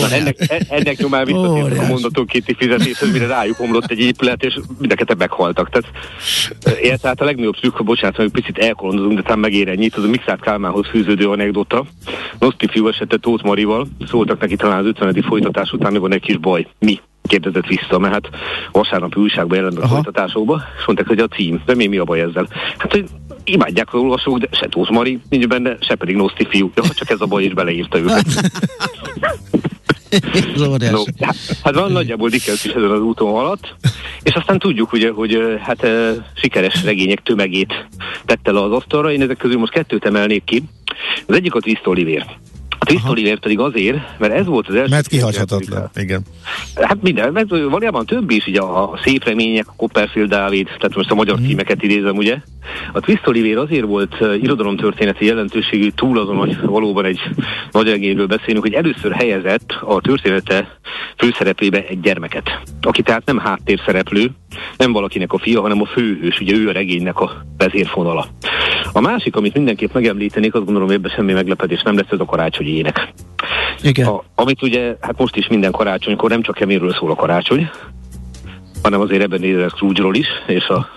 Na, 0.00 0.10
ennek, 0.10 0.36
e- 0.48 0.66
ennek 0.68 0.96
nyomán 0.96 1.24
visszatértek 1.24 1.80
a 1.80 1.86
mondatonkénti 1.86 2.54
fizetéshez, 2.54 3.12
mire 3.12 3.26
rájuk 3.26 3.60
omlott 3.60 3.90
egy 3.90 4.00
épület, 4.00 4.44
és 4.44 4.58
mindenkete 4.78 5.14
meghaltak. 5.14 5.70
Tehát, 5.70 5.90
e, 6.82 6.96
tehát 6.96 7.20
a 7.20 7.24
legnagyobb 7.24 7.56
szűk, 7.60 7.74
ha 7.74 7.82
bocsánat, 7.82 8.16
hogy 8.16 8.30
picit 8.30 8.58
elkolondozunk, 8.58 9.16
de 9.16 9.22
talán 9.22 9.38
megér 9.38 9.68
ennyit, 9.68 9.94
az 9.94 10.04
a 10.04 10.08
Mixát 10.08 10.40
Kálmánhoz 10.40 10.86
fűződő 10.86 11.28
anekdota. 11.28 11.84
Noszti 12.38 12.66
fiú 12.66 12.88
esete 12.88 13.16
Tóth 13.16 13.44
Marival, 13.44 13.88
szóltak 14.08 14.40
neki 14.40 14.56
talán 14.56 14.78
az 14.78 14.86
50. 14.86 15.24
folytatás 15.28 15.72
után, 15.72 15.92
mi 15.92 15.98
van 15.98 16.12
egy 16.12 16.20
kis 16.20 16.36
baj. 16.36 16.66
Mi? 16.78 17.00
Kérdezett 17.26 17.66
vissza, 17.66 17.98
mert 17.98 18.12
hát 18.12 18.28
vasárnapi 18.72 19.20
újságban 19.20 19.56
jelent 19.56 19.78
a 19.78 19.88
folytatásokba, 19.88 20.62
és 20.78 20.86
mondták, 20.86 21.06
hogy 21.06 21.18
a 21.18 21.26
cím, 21.26 21.62
de 21.66 21.74
mi, 21.74 21.86
mi 21.86 21.96
a 21.96 22.04
baj 22.04 22.20
ezzel? 22.20 22.48
Hát, 22.78 22.92
hogy 22.92 23.04
imádják 23.44 23.94
az 23.94 24.00
olvasók, 24.00 24.38
de 24.38 24.48
se 24.50 24.68
Tóth 24.68 24.90
Mari 24.90 25.20
nincs 25.28 25.46
benne, 25.46 25.76
se 25.80 25.94
pedig 25.94 26.16
Noszti 26.16 26.46
fiú. 26.48 26.70
Ja, 26.74 26.82
csak 26.82 27.10
ez 27.10 27.20
a 27.20 27.26
baj 27.26 27.44
is 27.44 27.52
beleírta 27.52 27.98
őket. 27.98 28.26
no, 30.56 31.02
hát, 31.20 31.36
hát 31.62 31.74
van 31.74 31.92
nagyjából 31.92 32.28
Dickens 32.28 32.64
is 32.64 32.72
ezen 32.72 32.90
az 32.90 33.00
úton 33.00 33.34
alatt, 33.34 33.74
és 34.22 34.34
aztán 34.34 34.58
tudjuk 34.58 34.92
ugye, 34.92 35.10
hogy 35.10 35.58
hát 35.60 35.82
e, 35.82 36.12
sikeres 36.34 36.84
regények 36.84 37.22
tömegét 37.22 37.86
tette 38.24 38.52
le 38.52 38.62
az 38.62 38.72
asztalra. 38.72 39.12
Én 39.12 39.22
ezek 39.22 39.36
közül 39.36 39.58
most 39.58 39.72
kettőt 39.72 40.04
emelnék 40.04 40.44
ki. 40.44 40.62
Az 41.26 41.34
egyik 41.34 41.54
a 41.54 41.60
Twist 41.60 41.86
Oliver. 41.86 42.38
Twist 42.86 43.08
Oliver 43.08 43.38
pedig 43.38 43.58
azért, 43.58 44.18
mert 44.18 44.32
ez 44.32 44.46
volt 44.46 44.68
az 44.68 44.74
első... 44.74 44.90
Mert 44.90 45.06
kihagyhatatlan, 45.06 45.90
igen. 45.94 46.22
Hát 46.74 47.02
minden, 47.02 47.32
mert 47.32 47.48
valójában 47.48 48.06
több 48.06 48.30
is, 48.30 48.46
ugye 48.46 48.60
a, 48.60 48.92
a 48.92 49.00
Szép 49.04 49.24
Remények, 49.24 49.68
a 49.68 49.74
Copperfield 49.76 50.28
Dávid, 50.28 50.66
tehát 50.66 50.94
most 50.94 51.10
a 51.10 51.14
magyar 51.14 51.40
mm. 51.40 51.44
címeket 51.44 51.82
idézem, 51.82 52.16
ugye. 52.16 52.36
A 52.92 53.00
Twist 53.00 53.26
Oliver 53.26 53.56
azért 53.56 53.84
volt 53.84 54.20
uh, 54.20 54.42
irodalomtörténeti 54.42 55.24
jelentőségű 55.24 55.88
túl 55.88 56.18
azon, 56.18 56.36
hogy 56.36 56.60
valóban 56.60 57.04
egy 57.04 57.20
nagy 57.70 57.88
regényről 57.88 58.26
beszélünk, 58.26 58.64
hogy 58.64 58.74
először 58.74 59.12
helyezett 59.12 59.72
a 59.80 60.00
története 60.00 60.78
főszereplébe 61.16 61.84
egy 61.88 62.00
gyermeket, 62.00 62.60
aki 62.80 63.02
tehát 63.02 63.24
nem 63.24 63.38
háttérszereplő, 63.38 64.30
nem 64.76 64.92
valakinek 64.92 65.32
a 65.32 65.38
fia, 65.38 65.60
hanem 65.60 65.80
a 65.80 65.86
főhős, 65.86 66.40
ugye 66.40 66.54
ő 66.54 66.68
a 66.68 66.72
regénynek 66.72 67.20
a 67.20 67.44
vezérfonala. 67.56 68.26
A 68.92 69.00
másik, 69.00 69.36
amit 69.36 69.54
mindenképp 69.54 69.92
megemlítenék, 69.92 70.54
azt 70.54 70.64
gondolom, 70.64 70.88
hogy 70.88 70.96
ebben 70.96 71.10
semmi 71.10 71.32
meglepetés 71.32 71.82
nem 71.82 71.96
lesz, 71.96 72.10
ez 72.10 72.20
a 72.20 72.24
karácsonyi 72.24 72.70
ének. 72.70 73.12
Igen. 73.82 74.06
A, 74.06 74.22
amit 74.34 74.62
ugye, 74.62 74.96
hát 75.00 75.18
most 75.18 75.36
is 75.36 75.48
minden 75.48 75.70
karácsonykor 75.70 76.30
nem 76.30 76.42
csak 76.42 76.54
keményről 76.54 76.92
szól 76.92 77.10
a 77.10 77.14
karácsony, 77.14 77.70
hanem 78.82 79.00
azért 79.00 79.22
ebben 79.22 79.40
nézve 79.40 79.68
Scrooge-ról 79.68 80.14
is, 80.14 80.26
és 80.46 80.66
a 80.66 80.88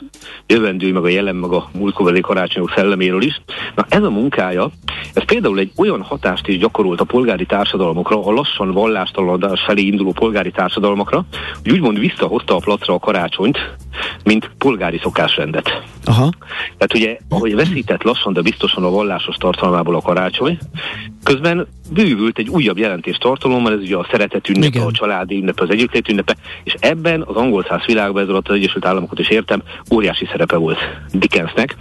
jövendő, 0.48 0.92
meg 0.94 1.04
a 1.04 1.08
jelen, 1.08 1.36
meg 1.36 1.52
a 1.52 1.70
múltkori 1.74 2.22
karácsonyok 2.22 2.72
szelleméről 2.76 3.22
is. 3.22 3.42
Na 3.76 3.86
ez 3.90 4.04
a 4.04 4.10
munkája, 4.10 4.70
ez 5.14 5.26
például 5.26 5.60
egy 5.60 5.72
olyan 5.78 6.02
hatást 6.02 6.48
is 6.48 6.58
gyakorolt 6.58 7.02
a 7.02 7.04
polgári 7.04 7.46
társadalmakra, 7.46 8.26
a 8.26 8.32
lassan 8.32 8.72
vallástalanodás 8.72 9.62
felé 9.62 9.82
induló 9.82 10.12
polgári 10.12 10.52
társadalmakra, 10.52 11.26
hogy 11.64 11.72
úgymond 11.72 12.00
visszahozta 12.00 12.56
a 12.56 12.60
placra 12.60 12.94
a 12.94 13.00
karácsonyt, 13.00 13.58
mint 14.24 14.52
polgári 14.58 15.00
szokásrendet. 15.04 15.84
Aha. 16.10 16.30
Tehát 16.78 16.94
ugye, 16.94 17.18
ahogy 17.30 17.56
veszített 17.56 18.04
lassan, 18.04 18.34
de 18.34 18.42
biztosan 18.42 18.84
a 18.84 18.90
vallásos 18.90 19.36
tartalmából 19.36 19.96
a 19.96 20.02
karácsony, 20.02 20.58
közben 21.24 21.68
bővült 21.94 22.38
egy 22.38 22.50
újabb 22.50 22.78
jelentés 22.78 23.18
tartalommal, 23.18 23.74
ez 23.74 23.80
ugye 23.80 23.96
a 23.96 24.08
szeretet 24.12 24.50
ünnepe, 24.50 24.68
Igen. 24.68 24.88
a 24.88 24.92
családi 24.92 25.36
ünnepe, 25.36 25.64
az 25.64 25.70
együttlét 25.70 26.10
ünnepe, 26.10 26.36
és 26.64 26.76
ebben 26.80 27.22
az 27.22 27.36
angol 27.36 27.66
száz 27.70 27.86
világban, 27.86 28.24
ez 28.24 28.30
alatt 28.30 28.48
az 28.48 28.56
Egyesült 28.56 28.86
Államokat 28.86 29.20
is 29.20 29.30
értem, 29.30 29.62
óriási 29.94 30.26
szerepe 30.32 30.56
volt 30.56 30.78
Dickensnek, 31.12 31.76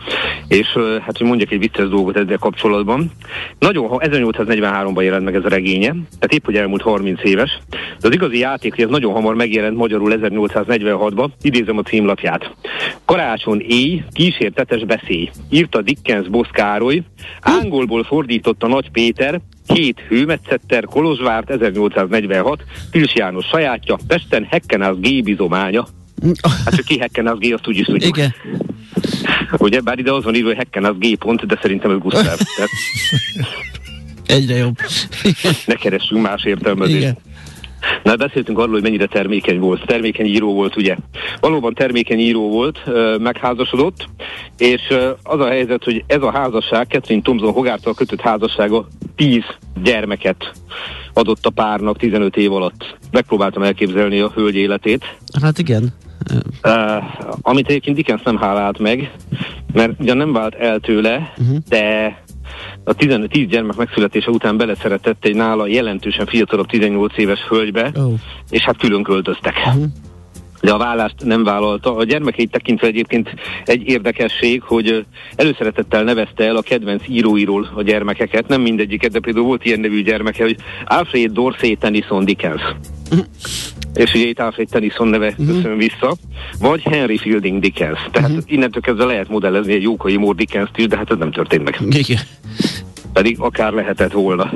és 0.49 0.67
hát, 1.05 1.19
hogy 1.19 1.27
mondjak 1.27 1.51
egy 1.51 1.59
vicces 1.59 1.89
dolgot 1.89 2.17
ezzel 2.17 2.39
kapcsolatban, 2.39 3.11
nagyon, 3.59 3.89
1843-ban 3.91 5.03
jelent 5.03 5.25
meg 5.25 5.35
ez 5.35 5.45
a 5.45 5.49
regénye, 5.49 5.91
tehát 5.91 6.33
épp, 6.33 6.45
hogy 6.45 6.57
elmúlt 6.57 6.83
30 6.83 7.25
éves, 7.25 7.59
de 7.71 8.09
az 8.09 8.15
igazi 8.15 8.39
játék, 8.39 8.79
ez 8.79 8.89
nagyon 8.89 9.13
hamar 9.13 9.35
megjelent 9.35 9.77
magyarul 9.77 10.13
1846-ban, 10.15 11.29
idézem 11.43 11.79
a 11.79 11.83
címlapját. 11.83 12.55
Karácsony 13.05 13.61
éj, 13.69 14.03
kísértetes 14.19 14.85
beszély, 14.85 15.31
írta 15.51 15.83
Dickens 15.83 16.29
Bosz 16.29 16.49
Károly, 16.53 17.03
angolból 17.41 18.05
fordította 18.05 18.67
Nagy 18.67 18.91
Péter, 18.91 19.41
Két 19.67 20.01
hőmetszetter, 20.09 20.85
Kolozsvárt, 20.85 21.51
1846, 21.51 22.65
Pils 22.91 23.15
János 23.15 23.47
sajátja, 23.47 23.99
Pesten 24.07 24.47
Hekkenász 24.51 24.97
G 24.97 25.23
bizománya. 25.23 25.87
Hát, 26.65 26.75
hogy 26.75 26.85
ki 26.85 26.99
Hekkenász 26.99 27.39
G, 27.39 27.53
azt 27.53 27.69
úgyis 27.69 27.87
tudjuk. 27.87 28.17
Igen. 28.17 28.35
Ugye, 29.59 29.81
bár 29.81 29.99
ide 29.99 30.13
azon 30.13 30.35
írva, 30.35 30.49
hogy 30.49 30.57
Hekkenász 30.57 30.97
G 30.99 31.17
pont, 31.19 31.47
de 31.47 31.59
szerintem 31.63 31.91
ez 31.91 31.99
Gustav. 31.99 32.39
Egyre 34.27 34.57
jobb. 34.57 34.77
ne 35.67 35.75
keressünk 35.75 36.23
más 36.23 36.45
értelmezést. 36.45 36.99
Igen. 36.99 37.17
Na, 38.09 38.17
beszéltünk 38.17 38.59
arról, 38.59 38.73
hogy 38.73 38.83
mennyire 38.83 39.07
termékeny 39.07 39.59
volt. 39.59 39.87
Termékeny 39.87 40.27
író 40.27 40.55
volt, 40.55 40.77
ugye? 40.77 40.97
Valóban 41.41 41.75
termékeny 41.75 42.19
író 42.19 42.49
volt, 42.51 42.79
megházasodott, 43.19 44.09
és 44.59 44.81
az 45.23 45.41
a 45.41 45.49
helyzet, 45.49 45.85
hogy 45.85 46.05
ez 46.07 46.23
a 46.23 46.31
házasság, 46.31 46.87
Catherine 46.87 47.23
Thompson 47.23 47.53
Hogártal 47.53 47.95
kötött 47.95 48.21
házassága 48.21 48.87
10 49.17 49.43
gyermeket 49.83 50.53
adott 51.13 51.47
a 51.47 51.51
párnak 51.51 51.99
15 51.99 52.37
év 52.37 52.53
alatt. 52.53 52.97
Megpróbáltam 53.11 53.63
elképzelni 53.63 54.21
a 54.21 54.33
hölgy 54.35 54.57
életét. 54.57 55.17
Hát 55.43 55.59
igen. 55.59 55.95
Uh, 56.65 57.05
amit 57.43 57.69
egyébként 57.69 57.97
Dickens 57.97 58.23
nem 58.23 58.37
hálált 58.37 58.79
meg, 58.79 59.13
mert 59.73 60.01
ugye 60.01 60.15
nem 60.15 60.33
vált 60.33 60.55
el 60.55 60.81
tőle, 60.81 61.33
uh-huh. 61.39 61.57
de 61.69 62.17
a 62.89 62.95
15, 62.95 63.31
10 63.31 63.47
gyermek 63.47 63.77
megszületése 63.77 64.31
után 64.31 64.57
beleszeretett 64.57 65.25
egy 65.25 65.35
nála 65.35 65.67
jelentősen 65.67 66.27
fiatalabb 66.27 66.67
18 66.67 67.19
éves 67.19 67.41
hölgybe, 67.49 67.91
oh. 67.95 68.13
és 68.51 68.63
hát 68.63 68.77
külön 68.77 69.03
költöztek. 69.03 69.55
Uh-huh 69.67 69.85
de 70.61 70.73
a 70.73 70.79
vállást 70.79 71.15
nem 71.25 71.45
vállalta. 71.45 71.97
A 71.97 72.05
gyermekeit 72.05 72.51
tekintve 72.51 72.87
egyébként 72.87 73.35
egy 73.65 73.89
érdekesség, 73.89 74.63
hogy 74.63 75.07
előszeretettel 75.35 76.03
nevezte 76.03 76.45
el 76.45 76.57
a 76.57 76.63
kedvenc 76.63 77.03
íróiról 77.09 77.69
a 77.75 77.83
gyermekeket, 77.83 78.49
nem 78.49 78.61
mindegyiket, 78.61 79.13
de 79.13 79.21
például 79.21 79.47
volt 79.47 79.65
ilyen 79.65 79.81
nevű 79.81 80.03
gyermeke, 80.03 80.43
hogy 80.43 80.57
Alfred 80.85 81.33
Dorsey 81.33 81.77
Tennyson 81.77 82.25
Dickens. 82.25 82.63
És 83.99 84.15
ugye 84.15 84.27
itt 84.27 84.39
Alfred 84.39 84.69
Tennyson 84.69 85.09
neve 85.09 85.29
uh-huh. 85.29 85.47
köszön 85.47 85.77
vissza, 85.77 86.17
vagy 86.61 86.83
Henry 86.83 87.19
Fielding 87.19 87.61
Dickens. 87.61 87.99
Tehát 88.11 88.31
uh-huh. 88.31 88.45
innentől 88.47 88.83
kezdve 88.83 89.05
lehet 89.05 89.29
modellezni 89.29 89.73
egy 89.73 89.83
Jókai 89.83 90.17
Mór 90.17 90.35
Dickens-t 90.35 90.79
is, 90.79 90.87
de 90.87 90.97
hát 90.97 91.11
ez 91.11 91.19
nem 91.19 91.33
történt 91.33 91.65
meg. 91.65 91.79
Igen. 91.97 92.21
Pedig 93.13 93.37
akár 93.41 93.73
lehetett 93.73 94.13
volna. 94.13 94.53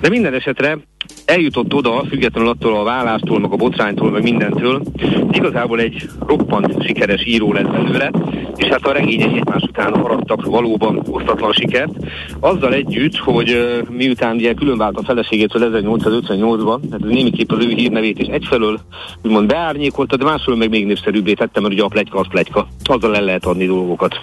De 0.00 0.08
minden 0.08 0.34
esetre 0.34 0.78
eljutott 1.24 1.74
oda, 1.74 2.04
függetlenül 2.08 2.50
attól 2.50 2.76
a 2.76 2.82
vállástól, 2.82 3.40
meg 3.40 3.52
a 3.52 3.56
botránytól, 3.56 4.10
meg 4.10 4.22
mindentől, 4.22 4.82
igazából 5.30 5.80
egy 5.80 6.08
roppant 6.26 6.84
sikeres 6.84 7.26
író 7.26 7.52
lett 7.52 7.70
belőle, 7.70 8.10
és 8.56 8.66
hát 8.66 8.86
a 8.86 8.92
regényei 8.92 9.36
egymás 9.36 9.62
után 9.62 9.92
arattak 9.92 10.44
valóban 10.44 11.02
osztatlan 11.10 11.52
sikert. 11.52 11.92
Azzal 12.40 12.74
együtt, 12.74 13.16
hogy 13.16 13.56
miután 13.90 14.36
ugye 14.36 14.54
különvált 14.54 14.96
a 14.96 15.02
feleségétől 15.02 15.70
1858-ban, 15.72 16.80
tehát 16.90 17.14
némiképp 17.14 17.50
az 17.50 17.64
ő 17.64 17.68
hírnevét 17.68 18.18
is 18.18 18.26
egyfelől 18.26 18.80
úgymond 19.22 19.48
beárnyékolta, 19.48 20.16
de 20.16 20.24
másfelől 20.24 20.58
meg 20.58 20.70
még 20.70 20.86
népszerűbbé 20.86 21.32
tettem, 21.32 21.62
mert 21.62 21.74
ugye 21.74 21.82
a 21.82 21.88
plegyka 21.88 22.18
az 22.18 22.26
plegyka, 22.28 22.66
azzal 22.84 23.16
el 23.16 23.24
lehet 23.24 23.44
adni 23.44 23.66
dolgokat. 23.66 24.20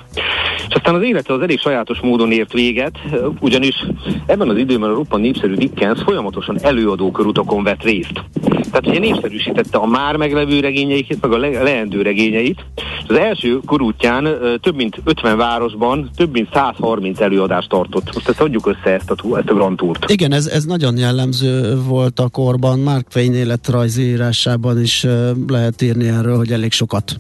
És 0.68 0.76
aztán 0.76 0.96
az 0.96 1.04
élete 1.04 1.34
az 1.34 1.42
elég 1.42 1.60
sajátos 1.60 2.00
módon 2.00 2.32
ért 2.32 2.54
véget, 2.54 3.00
ugyanis 3.40 3.86
ebben 4.26 4.50
az 4.50 4.58
időben 4.58 4.90
a 4.90 4.94
roppant 4.94 5.24
népszerű 5.24 5.54
Dickens 5.54 6.02
folyamatosan 6.02 6.58
előadó 6.72 7.12
körutakon 7.12 7.64
vett 7.64 7.84
részt. 7.84 8.24
Tehát 8.72 8.88
ugye 8.88 9.00
népszerűsítette 9.00 9.78
a 9.78 9.86
már 9.86 10.16
meglevő 10.16 10.60
regényeit, 10.60 11.22
meg 11.22 11.32
a 11.32 11.38
le- 11.38 11.64
leendő 11.64 12.02
regényeit. 12.02 12.66
Az 13.08 13.16
első 13.16 13.60
korútján 13.66 14.28
több 14.62 14.76
mint 14.76 15.02
50 15.04 15.38
városban 15.38 16.10
több 16.16 16.32
mint 16.32 16.50
130 16.54 17.20
előadást 17.20 17.70
tartott. 17.70 18.14
Most 18.14 18.30
ezt 18.30 18.42
adjuk 18.42 18.68
össze 18.68 18.94
ezt 18.94 19.12
a, 19.12 19.38
ezt 19.38 19.50
a 19.50 19.54
Grand 19.54 19.78
Tourt. 19.78 20.10
Igen, 20.10 20.32
ez, 20.32 20.46
ez 20.46 20.64
nagyon 20.66 20.98
jellemző 20.98 21.78
volt 21.88 22.20
a 22.20 22.30
korban. 22.30 22.80
Mark 22.80 23.08
Twain 23.08 23.34
életrajzi 23.34 24.02
írásában 24.02 24.82
is 24.82 25.06
lehet 25.48 25.82
írni 25.82 26.08
erről, 26.08 26.38
hogy 26.38 26.52
elég 26.52 26.72
sokat 26.72 27.16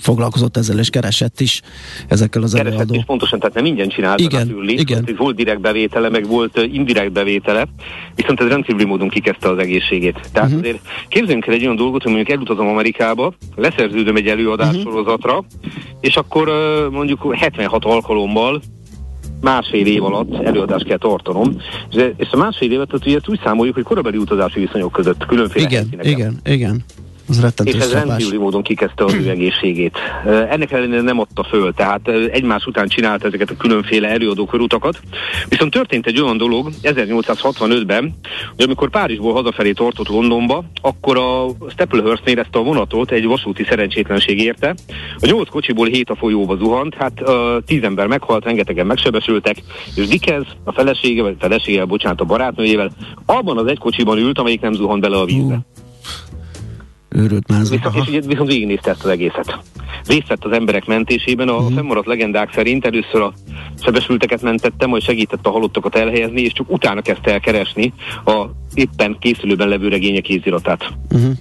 foglalkozott 0.00 0.56
ezzel, 0.56 0.78
és 0.78 0.90
keresett 0.90 1.40
is 1.40 1.62
ezekkel 2.08 2.42
az 2.42 2.52
keresett 2.52 2.72
előadó. 2.72 2.94
is 2.94 3.04
pontosan, 3.04 3.38
tehát 3.38 3.54
nem 3.54 3.64
ingyen 3.64 3.88
csinálta 3.88 4.22
igen, 4.22 4.48
a 4.48 4.70
igen. 4.70 5.08
Volt 5.16 5.36
direkt 5.36 5.60
bevétele, 5.60 6.08
meg 6.08 6.26
volt 6.26 6.68
indirekt 6.72 7.12
bevétele, 7.12 7.66
viszont 8.14 8.40
ez 8.40 8.46
rendkívüli 8.52 8.84
módon 8.84 9.08
kikezdte 9.08 9.48
az 9.48 9.58
egészségét. 9.58 10.20
Tehát 10.32 10.48
uh-huh. 10.48 10.62
azért 10.62 10.80
képzeljünk 11.08 11.46
el 11.46 11.54
egy 11.54 11.62
olyan 11.62 11.76
dolgot, 11.76 12.02
hogy 12.02 12.12
mondjuk 12.12 12.36
elutazom 12.36 12.68
Amerikába, 12.68 13.32
leszerződöm 13.56 14.16
egy 14.16 14.26
előadás 14.26 14.68
uh-huh. 14.68 14.82
sorozatra, 14.82 15.44
és 16.00 16.16
akkor 16.16 16.48
mondjuk 16.90 17.34
76 17.34 17.84
alkalommal 17.84 18.62
másfél 19.40 19.86
év 19.86 20.04
alatt 20.04 20.34
előadást 20.44 20.84
kell 20.84 20.98
tartanom, 20.98 21.56
és 22.16 22.28
a 22.30 22.36
másfél 22.36 22.72
évet 22.72 22.92
ugye 22.92 23.18
úgy 23.26 23.40
számoljuk, 23.44 23.74
hogy 23.74 23.84
korabeli 23.84 24.16
utazási 24.16 24.60
viszonyok 24.60 24.92
között 24.92 25.26
különféle 25.26 25.66
Igen, 25.66 25.88
igen, 26.02 26.40
igen. 26.44 26.84
Ez 27.28 27.52
és 27.64 27.74
ez 27.74 27.92
rendkívüli 27.92 28.36
módon 28.36 28.62
kikezdte 28.62 29.04
az 29.04 29.14
ő 29.14 29.28
egészségét. 29.28 29.98
Ennek 30.24 30.72
ellenére 30.72 31.00
nem 31.00 31.18
adta 31.18 31.44
föl, 31.44 31.72
tehát 31.72 32.08
egymás 32.08 32.66
után 32.66 32.88
csinált 32.88 33.24
ezeket 33.24 33.50
a 33.50 33.56
különféle 33.56 34.08
előadó 34.08 34.46
körutakat. 34.46 35.00
Viszont 35.48 35.70
történt 35.70 36.06
egy 36.06 36.20
olyan 36.20 36.36
dolog 36.36 36.70
1865-ben, 36.82 38.14
hogy 38.56 38.64
amikor 38.64 38.90
Párizsból 38.90 39.32
hazafelé 39.32 39.72
tartott 39.72 40.08
Londonba, 40.08 40.64
akkor 40.82 41.18
a 41.18 41.46
Staplehurst 41.70 42.28
érezte 42.28 42.58
a 42.58 42.62
vonatot, 42.62 43.10
egy 43.10 43.26
vasúti 43.26 43.64
szerencsétlenség 43.64 44.38
érte. 44.38 44.74
A 45.16 45.26
nyolc 45.26 45.48
kocsiból 45.48 45.86
hét 45.86 46.10
a 46.10 46.16
folyóba 46.16 46.56
zuhant, 46.56 46.94
hát 46.94 47.12
uh, 47.20 47.28
tíz 47.66 47.82
ember 47.82 48.06
meghalt, 48.06 48.44
rengetegen 48.44 48.86
megsebesültek, 48.86 49.56
és 49.94 50.08
Dickens 50.08 50.46
a 50.64 50.72
felesége, 50.72 51.22
vagy 51.22 51.36
felesége, 51.38 51.84
bocsánat, 51.84 52.20
a 52.20 52.24
barátnőjével 52.24 52.92
abban 53.26 53.58
az 53.58 53.66
egy 53.66 53.78
kocsiban 53.78 54.18
ült, 54.18 54.38
amelyik 54.38 54.60
nem 54.60 54.72
zuhant 54.72 55.00
bele 55.00 55.16
a 55.16 55.24
vízbe. 55.24 55.60
Őrült 57.14 57.48
mázba. 57.48 57.76
Viszont, 57.76 58.08
és 58.08 58.26
viszont 58.26 58.48
végignézte 58.48 58.90
ezt 58.90 59.04
az 59.04 59.10
egészet. 59.10 59.58
Részt 60.06 60.28
vett 60.28 60.44
az 60.44 60.52
emberek 60.52 60.84
mentésében. 60.84 61.48
A 61.48 61.56
uh-huh. 61.56 61.74
fennmaradt 61.74 62.06
legendák 62.06 62.52
szerint 62.52 62.84
először 62.84 63.20
a 63.20 63.32
sebesülteket 63.82 64.42
mentette, 64.42 64.86
majd 64.86 65.02
segített 65.02 65.46
a 65.46 65.50
halottakat 65.50 65.96
elhelyezni, 65.96 66.40
és 66.40 66.52
csak 66.52 66.70
utána 66.70 67.00
kezdte 67.00 67.32
el 67.32 67.40
keresni 67.40 67.92
a 68.24 68.44
éppen 68.74 69.16
készülőben 69.20 69.68
levő 69.68 69.88
regények 69.88 70.22
kéziratát. 70.22 70.92
Uh-huh. 71.10 71.32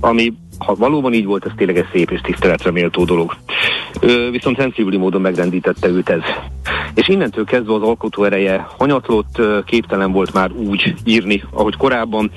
Ami 0.00 0.32
ha 0.58 0.74
valóban 0.74 1.12
így 1.12 1.24
volt, 1.24 1.46
ez 1.46 1.52
tényleg 1.56 1.76
egy 1.76 1.88
szép 1.92 2.10
és 2.10 2.20
tiszteletre 2.20 2.70
méltó 2.70 3.04
dolog. 3.04 3.36
Ö, 4.00 4.30
viszont 4.30 4.56
rendkívüli 4.56 4.96
módon 4.96 5.20
megrendítette 5.20 5.88
őt 5.88 6.08
ez. 6.08 6.20
És 6.94 7.08
innentől 7.08 7.44
kezdve 7.44 7.74
az 7.74 7.82
alkotó 7.82 8.24
ereje 8.24 8.66
hanyatlott, 8.78 9.40
képtelen 9.64 10.12
volt 10.12 10.32
már 10.32 10.52
úgy 10.52 10.94
írni, 11.04 11.42
ahogy 11.50 11.76
korábban. 11.76 12.30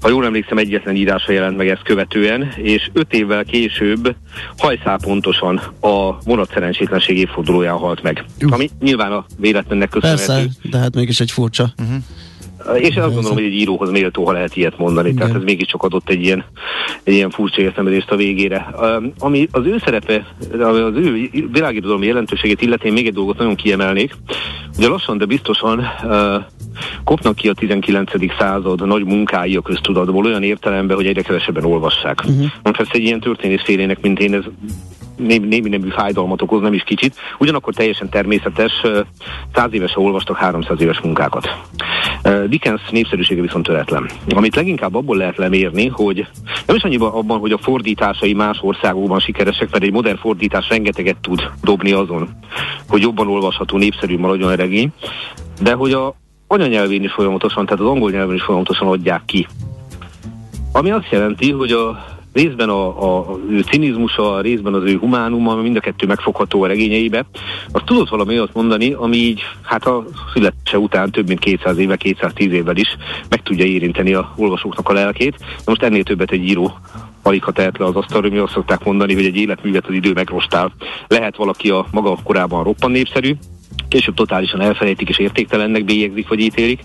Ha 0.00 0.08
jól 0.08 0.24
emlékszem, 0.24 0.58
egyetlen 0.58 0.96
írása 0.96 1.32
jelent 1.32 1.56
meg 1.56 1.68
ezt 1.68 1.82
követően, 1.82 2.52
és 2.56 2.90
öt 2.92 3.12
évvel 3.12 3.44
később 3.44 4.14
hajszál 4.58 4.98
pontosan 5.02 5.56
a 5.80 6.22
vonat 6.24 6.50
szerencsétlenség 6.52 7.16
évfordulóján 7.18 7.76
halt 7.76 8.02
meg. 8.02 8.24
Ami 8.50 8.70
nyilván 8.80 9.12
a 9.12 9.24
véletlennek 9.38 9.88
köszönhető. 9.88 10.26
Persze, 10.26 10.48
de 10.62 10.78
hát 10.78 10.94
mégis 10.94 11.20
egy 11.20 11.30
furcsa. 11.30 11.72
Uh-huh. 11.78 11.96
És 12.74 12.96
én 12.96 13.02
azt 13.02 13.14
gondolom, 13.14 13.36
hogy 13.36 13.46
egy 13.46 13.54
íróhoz 13.54 13.90
méltó, 13.90 14.24
ha 14.24 14.32
lehet 14.32 14.56
ilyet 14.56 14.78
mondani. 14.78 15.08
Igen. 15.08 15.20
Tehát 15.20 15.36
ez 15.36 15.42
mégiscsak 15.42 15.82
adott 15.82 16.08
egy 16.08 16.22
ilyen, 16.22 16.44
egy 17.02 17.14
ilyen 17.14 17.30
furcsa 17.30 17.60
értelmezést 17.60 18.10
a 18.10 18.16
végére. 18.16 18.74
Ami 19.18 19.48
az 19.50 19.66
ő 19.66 19.76
szerepe, 19.84 20.26
az 20.60 20.96
ő 20.96 21.30
világirodalmi 21.52 22.06
jelentőségét 22.06 22.62
illetén 22.62 22.92
még 22.92 23.06
egy 23.06 23.14
dolgot 23.14 23.38
nagyon 23.38 23.54
kiemelnék. 23.54 24.16
Ugye 24.76 24.88
lassan, 24.88 25.18
de 25.18 25.24
biztosan 25.24 25.84
kopnak 27.04 27.34
ki 27.34 27.48
a 27.48 27.52
19. 27.52 28.10
század 28.38 28.86
nagy 28.86 29.04
munkái 29.04 29.56
a 29.56 29.60
köztudatból 29.60 30.24
olyan 30.24 30.42
értelemben, 30.42 30.96
hogy 30.96 31.06
egyre 31.06 31.22
kevesebben 31.22 31.64
olvassák. 31.64 32.22
Uh-huh. 32.26 32.46
Most 32.62 32.80
ezt 32.80 32.92
egy 32.92 33.02
ilyen 33.02 33.20
történész 33.20 33.62
félének, 33.62 34.00
mint 34.00 34.20
én, 34.20 34.34
ez 34.34 34.44
némi, 35.26 35.46
némi 35.46 35.68
nemű 35.68 35.88
fájdalmat 35.88 36.42
okoz, 36.42 36.60
nem 36.60 36.72
is 36.72 36.82
kicsit. 36.82 37.16
Ugyanakkor 37.38 37.74
teljesen 37.74 38.08
természetes, 38.08 38.72
száz 39.54 39.72
éves 39.72 39.96
olvastak 39.96 40.36
300 40.36 40.80
éves 40.80 41.00
munkákat. 41.00 41.48
Dickens 42.46 42.82
népszerűsége 42.90 43.40
viszont 43.40 43.66
töretlen. 43.66 44.10
Amit 44.28 44.56
leginkább 44.56 44.94
abból 44.94 45.16
lehet 45.16 45.36
lemérni, 45.36 45.86
hogy 45.86 46.26
nem 46.66 46.76
is 46.76 46.82
annyiban 46.82 47.12
abban, 47.12 47.38
hogy 47.38 47.52
a 47.52 47.58
fordításai 47.58 48.32
más 48.32 48.58
országokban 48.60 49.20
sikeresek, 49.20 49.70
mert 49.70 49.84
egy 49.84 49.92
modern 49.92 50.16
fordítás 50.16 50.68
rengeteget 50.68 51.16
tud 51.16 51.50
dobni 51.62 51.92
azon, 51.92 52.28
hogy 52.88 53.00
jobban 53.00 53.28
olvasható, 53.28 53.76
népszerű 53.76 54.18
maradjon 54.18 54.50
a 54.50 54.54
regény, 54.54 54.92
de 55.62 55.72
hogy 55.72 55.92
a 55.92 56.14
anyanyelvén 56.46 57.02
is 57.02 57.12
folyamatosan, 57.12 57.66
tehát 57.66 57.80
az 57.80 57.86
angol 57.86 58.10
nyelven 58.10 58.34
is 58.34 58.42
folyamatosan 58.42 58.88
adják 58.88 59.22
ki. 59.24 59.46
Ami 60.72 60.90
azt 60.90 61.10
jelenti, 61.10 61.50
hogy 61.50 61.70
a 61.70 62.04
részben 62.32 62.68
a, 62.68 63.02
a, 63.02 63.30
a 63.30 63.38
ő 63.50 63.60
cinizmusa, 63.60 64.40
részben 64.40 64.74
az 64.74 64.82
ő 64.84 64.96
humánuma, 64.96 65.54
mind 65.54 65.76
a 65.76 65.80
kettő 65.80 66.06
megfogható 66.06 66.62
a 66.62 66.66
regényeibe, 66.66 67.24
az 67.72 67.82
tudott 67.84 68.08
valami 68.08 68.34
olyat 68.34 68.54
mondani, 68.54 68.92
ami 68.92 69.16
így, 69.16 69.40
hát 69.62 69.86
a 69.86 70.04
születése 70.32 70.78
után 70.78 71.10
több 71.10 71.26
mint 71.26 71.40
200 71.40 71.78
éve, 71.78 71.96
210 71.96 72.52
évvel 72.52 72.76
is 72.76 72.96
meg 73.28 73.42
tudja 73.42 73.64
érinteni 73.64 74.14
a 74.14 74.34
olvasóknak 74.36 74.88
a 74.88 74.92
lelkét. 74.92 75.36
De 75.38 75.62
most 75.64 75.82
ennél 75.82 76.02
többet 76.02 76.30
egy 76.30 76.44
író 76.44 76.72
alig 77.22 77.44
ha 77.44 77.52
tehet 77.52 77.78
le 77.78 77.84
az 77.84 77.96
asztalra, 77.96 78.28
mi 78.28 78.38
azt 78.38 78.52
szokták 78.52 78.84
mondani, 78.84 79.14
hogy 79.14 79.24
egy 79.24 79.36
életművet 79.36 79.86
az 79.86 79.94
idő 79.94 80.12
megrostál. 80.12 80.72
Lehet 81.06 81.36
valaki 81.36 81.70
a 81.70 81.86
maga 81.90 82.16
korában 82.24 82.64
roppan 82.64 82.90
népszerű, 82.90 83.34
később 83.88 84.14
totálisan 84.14 84.60
elfelejtik 84.60 85.08
és 85.08 85.18
értéktelennek 85.18 85.84
bélyegzik 85.84 86.28
vagy 86.28 86.40
ítélik. 86.40 86.80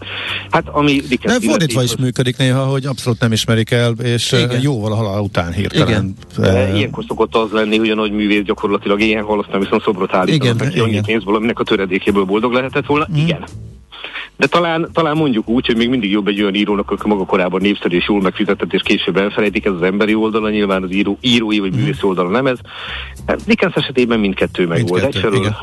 Hát 0.49 0.67
ami 0.71 1.01
Nem 1.23 1.41
fordítva 1.41 1.83
is 1.83 1.95
működik 1.95 2.37
néha, 2.37 2.63
hogy 2.63 2.85
abszolút 2.85 3.19
nem 3.19 3.31
ismerik 3.31 3.71
el, 3.71 3.93
és 4.03 4.31
Igen. 4.31 4.61
jóval 4.61 4.91
a 4.91 4.95
halál 4.95 5.21
után 5.21 5.53
hirtelen. 5.53 6.15
Igen. 6.37 6.75
Ilyenkor 6.75 7.03
szokott 7.07 7.35
az 7.35 7.51
lenni, 7.51 7.77
hogy 7.77 7.89
a 7.89 7.95
nagy 7.95 8.11
művész 8.11 8.43
gyakorlatilag 8.43 9.01
éhen 9.01 9.23
halasztán 9.23 9.59
viszont 9.59 9.83
szobrot 9.83 10.13
állítanak 10.13 10.69
ki 10.69 10.79
annyi 10.79 11.01
pénzből, 11.05 11.35
aminek 11.35 11.59
a 11.59 11.63
töredékéből 11.63 12.23
boldog 12.23 12.53
lehetett 12.53 12.85
volna. 12.85 13.07
Mm. 13.11 13.15
Igen. 13.15 13.43
De 14.37 14.47
talán, 14.47 14.89
talán 14.93 15.17
mondjuk 15.17 15.47
úgy, 15.49 15.65
hogy 15.65 15.77
még 15.77 15.89
mindig 15.89 16.11
jobb 16.11 16.27
egy 16.27 16.41
olyan 16.41 16.53
írónak, 16.53 16.91
aki 16.91 17.07
maga 17.07 17.25
korábban 17.25 17.61
népszerű 17.61 17.97
és 17.97 18.07
jól 18.07 18.21
megfizetett, 18.21 18.73
és 18.73 18.81
később 18.81 19.17
elfelejtik, 19.17 19.65
ez 19.65 19.73
az 19.73 19.81
emberi 19.81 20.13
oldala, 20.13 20.49
nyilván 20.49 20.83
az 20.83 20.91
író, 20.91 21.17
írói 21.21 21.59
vagy 21.59 21.73
művész 21.73 22.03
oldala 22.03 22.29
nem 22.29 22.47
ez. 22.47 22.57
Hát 23.25 23.45
Dickens 23.45 23.75
esetében 23.75 24.19
mindkettő 24.19 24.67
meg 24.67 24.87
volt. 24.87 25.03
Egyfelől 25.03 25.55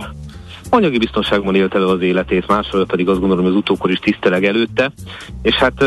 anyagi 0.75 0.99
biztonságban 0.99 1.55
élt 1.55 1.75
el 1.75 1.83
az 1.83 2.01
életét, 2.01 2.47
másfelől 2.47 2.87
pedig 2.87 3.09
azt 3.09 3.19
gondolom, 3.21 3.45
hogy 3.45 3.53
az 3.53 3.59
utókor 3.59 3.91
is 3.91 3.99
tiszteleg 3.99 4.45
előtte, 4.45 4.93
és 5.43 5.55
hát 5.55 5.85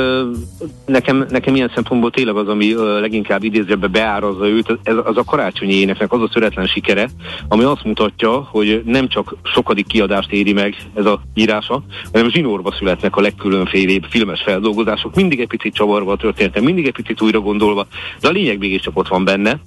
nekem, 0.85 1.25
nekem 1.29 1.55
ilyen 1.55 1.71
szempontból 1.73 2.11
tényleg 2.11 2.35
az, 2.35 2.47
ami 2.47 2.73
leginkább 2.99 3.43
idézőbe 3.43 3.87
beárazza 3.87 4.47
őt, 4.47 4.77
ez 4.83 4.95
az 5.03 5.17
a 5.17 5.23
karácsonyi 5.23 5.73
éneknek 5.73 6.11
az 6.11 6.21
a 6.21 6.29
szöretlen 6.33 6.67
sikere, 6.67 7.09
ami 7.47 7.63
azt 7.63 7.83
mutatja, 7.83 8.31
hogy 8.31 8.81
nem 8.85 9.07
csak 9.07 9.35
sokadik 9.43 9.87
kiadást 9.87 10.31
éri 10.31 10.53
meg 10.53 10.75
ez 10.93 11.05
a 11.05 11.21
írása, 11.33 11.83
hanem 12.11 12.29
zsinórba 12.29 12.75
születnek 12.77 13.15
a 13.15 13.21
legkülönfélébb 13.21 14.03
filmes 14.09 14.41
feldolgozások, 14.41 15.15
mindig 15.15 15.39
egy 15.39 15.47
picit 15.47 15.73
csavarva 15.73 16.11
a 16.11 16.17
történetem, 16.17 16.63
mindig 16.63 16.85
egy 16.85 16.93
picit 16.93 17.21
újra 17.21 17.39
gondolva, 17.39 17.87
de 18.19 18.27
a 18.27 18.31
lényeg 18.31 18.57
mégiscsak 18.57 18.97
ott 18.97 19.07
van 19.07 19.23
benne, 19.23 19.59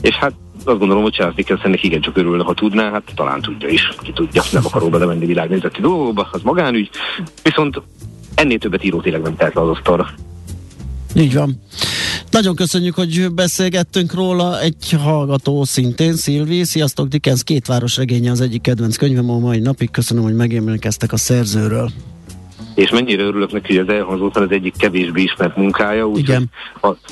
és 0.00 0.14
hát 0.14 0.32
azt 0.66 0.78
gondolom, 0.78 1.02
hogy 1.02 1.12
Charles 1.12 1.34
Dickens 1.34 1.62
ennek 1.62 1.82
igencsak 1.82 2.16
örülne, 2.16 2.44
ha 2.44 2.54
tudná, 2.54 2.90
hát 2.90 3.12
talán 3.14 3.40
tudja 3.40 3.68
is, 3.68 3.88
ki 4.02 4.12
tudja, 4.12 4.42
nem 4.52 4.66
akarok 4.66 4.90
belemenni 4.90 5.26
világnézeti 5.26 5.80
dolgokba, 5.80 6.28
az 6.32 6.42
magánügy, 6.42 6.90
viszont 7.42 7.82
ennél 8.34 8.58
többet 8.58 8.84
író 8.84 9.00
tényleg 9.00 9.22
nem 9.22 9.34
le 9.38 9.60
az 9.60 9.68
asztalra. 9.68 10.08
Így 11.14 11.34
van. 11.34 11.60
Nagyon 12.30 12.54
köszönjük, 12.54 12.94
hogy 12.94 13.32
beszélgettünk 13.34 14.14
róla. 14.14 14.60
Egy 14.60 14.96
hallgató 15.02 15.64
szintén, 15.64 16.14
Szilvi. 16.14 16.64
Sziasztok, 16.64 17.08
Dickens 17.08 17.44
két 17.44 17.66
város 17.66 17.96
regénye 17.96 18.30
az 18.30 18.40
egyik 18.40 18.60
kedvenc 18.60 18.96
könyvem 18.96 19.30
a 19.30 19.38
mai 19.38 19.58
napig. 19.58 19.90
Köszönöm, 19.90 20.22
hogy 20.22 20.34
megémelkeztek 20.34 21.12
a 21.12 21.16
szerzőről 21.16 21.90
és 22.76 22.90
mennyire 22.90 23.22
örülök 23.22 23.52
neki, 23.52 23.76
hogy 23.76 23.88
az 23.88 23.94
elhangzottan 23.94 24.42
az 24.42 24.50
egyik 24.50 24.76
kevésbé 24.76 25.22
ismert 25.22 25.56
munkája, 25.56 26.06
úgyhogy 26.06 26.48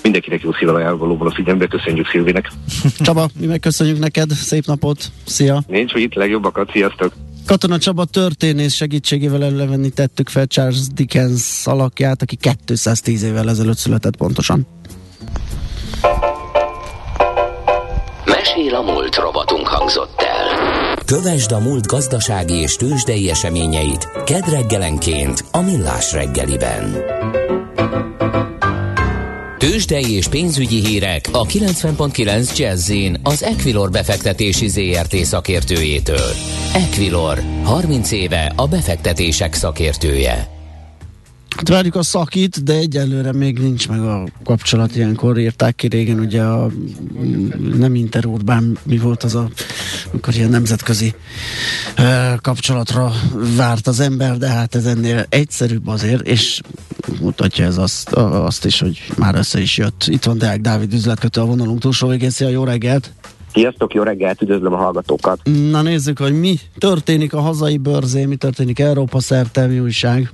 mindenkinek 0.03 0.43
jó 0.43 0.53
szívvel 0.53 0.75
ajánl 0.75 0.97
valóban 0.97 1.27
a 1.27 1.35
figyelmbe, 1.35 1.67
köszönjük 1.67 2.09
Szilvinek. 2.09 2.51
Csaba, 3.05 3.29
mi 3.41 3.47
megköszönjük 3.47 3.99
neked, 3.99 4.31
szép 4.31 4.67
napot, 4.67 5.05
szia! 5.25 5.63
Nincs 5.67 5.95
mit, 5.95 6.15
legjobbakat, 6.15 6.71
sziasztok! 6.73 7.13
Katona 7.47 7.79
Csaba 7.79 8.05
történész 8.05 8.75
segítségével 8.75 9.45
elővenni 9.45 9.91
tettük 9.91 10.29
fel 10.29 10.47
Charles 10.47 10.87
Dickens 10.95 11.67
alakját, 11.67 12.23
aki 12.23 12.37
210 12.65 13.23
évvel 13.23 13.49
ezelőtt 13.49 13.77
született 13.77 14.17
pontosan. 14.17 14.67
Mesél 18.25 18.75
a 18.75 18.83
múlt 18.83 19.17
robotunk 19.17 19.67
hangzott 19.67 20.23
el. 20.23 20.94
Kövesd 21.07 21.53
a 21.53 21.59
múlt 21.59 21.87
gazdasági 21.87 22.55
és 22.55 22.77
tőzsdei 22.77 23.31
eseményeit 23.31 24.09
kedd 24.25 24.51
reggelenként 24.51 25.45
a 25.51 25.61
Millás 25.61 26.13
reggeliben. 26.13 26.97
Tőzsdei 29.59 30.13
és 30.13 30.29
pénzügyi 30.29 30.87
hírek 30.87 31.29
a 31.33 31.45
90.9 31.45 32.57
jazz 32.57 32.93
az 33.23 33.43
Equilor 33.43 33.91
befektetési 33.91 34.69
ZRT 34.69 35.17
szakértőjétől. 35.17 36.31
Equilor, 36.75 37.43
30 37.63 38.11
éve 38.11 38.53
a 38.57 38.67
befektetések 38.67 39.55
szakértője. 39.55 40.64
Hát 41.57 41.69
várjuk 41.69 41.95
a 41.95 42.03
szakit, 42.03 42.63
de 42.63 42.73
egyelőre 42.73 43.33
még 43.33 43.59
nincs 43.59 43.89
meg 43.89 44.01
a 44.01 44.25
kapcsolat. 44.45 44.97
Ilyenkor 44.97 45.39
írták 45.39 45.75
ki 45.75 45.87
régen, 45.87 46.19
ugye 46.19 46.43
a 46.43 46.71
nem 47.77 47.95
interurbán 47.95 48.79
mi 48.83 48.99
volt 48.99 49.23
az 49.23 49.35
a, 49.35 49.49
amikor 50.13 50.35
ilyen 50.35 50.51
nemzetközi 50.51 51.15
e, 51.95 52.39
kapcsolatra 52.43 53.13
várt 53.57 53.87
az 53.87 54.01
ember, 54.01 54.37
de 54.37 54.49
hát 54.49 54.75
ez 54.75 54.87
ennél 54.87 55.27
egyszerűbb 55.29 55.87
azért, 55.87 56.27
és 56.27 56.61
mutatja 57.21 57.65
ez 57.65 57.79
azt, 57.79 58.13
azt 58.13 58.65
is, 58.65 58.81
hogy 58.81 59.03
már 59.17 59.35
össze 59.35 59.61
is 59.61 59.79
jött. 59.79 60.05
Itt 60.07 60.25
van 60.25 60.39
Deák 60.39 60.61
Dávid 60.61 60.93
üzletkötő 60.93 61.41
a 61.41 61.45
vonalunk 61.45 61.81
túlsó 61.81 62.09
végén. 62.09 62.31
Szia, 62.31 62.49
jó 62.49 62.65
reggelt! 62.65 63.13
Sziasztok, 63.53 63.95
jó 63.95 64.03
reggelt, 64.03 64.43
üdvözlöm 64.43 64.73
a 64.73 64.77
hallgatókat! 64.77 65.41
Na 65.71 65.83
nézzük, 65.83 66.19
hogy 66.19 66.41
mi 66.41 66.59
történik 66.79 67.33
a 67.33 67.41
hazai 67.41 67.77
bőrzén, 67.77 68.29
mi 68.29 68.37
történik 68.37 68.79
Európa 68.79 69.21
szerte, 69.21 69.67
mi 69.67 69.79
újság? 69.79 70.31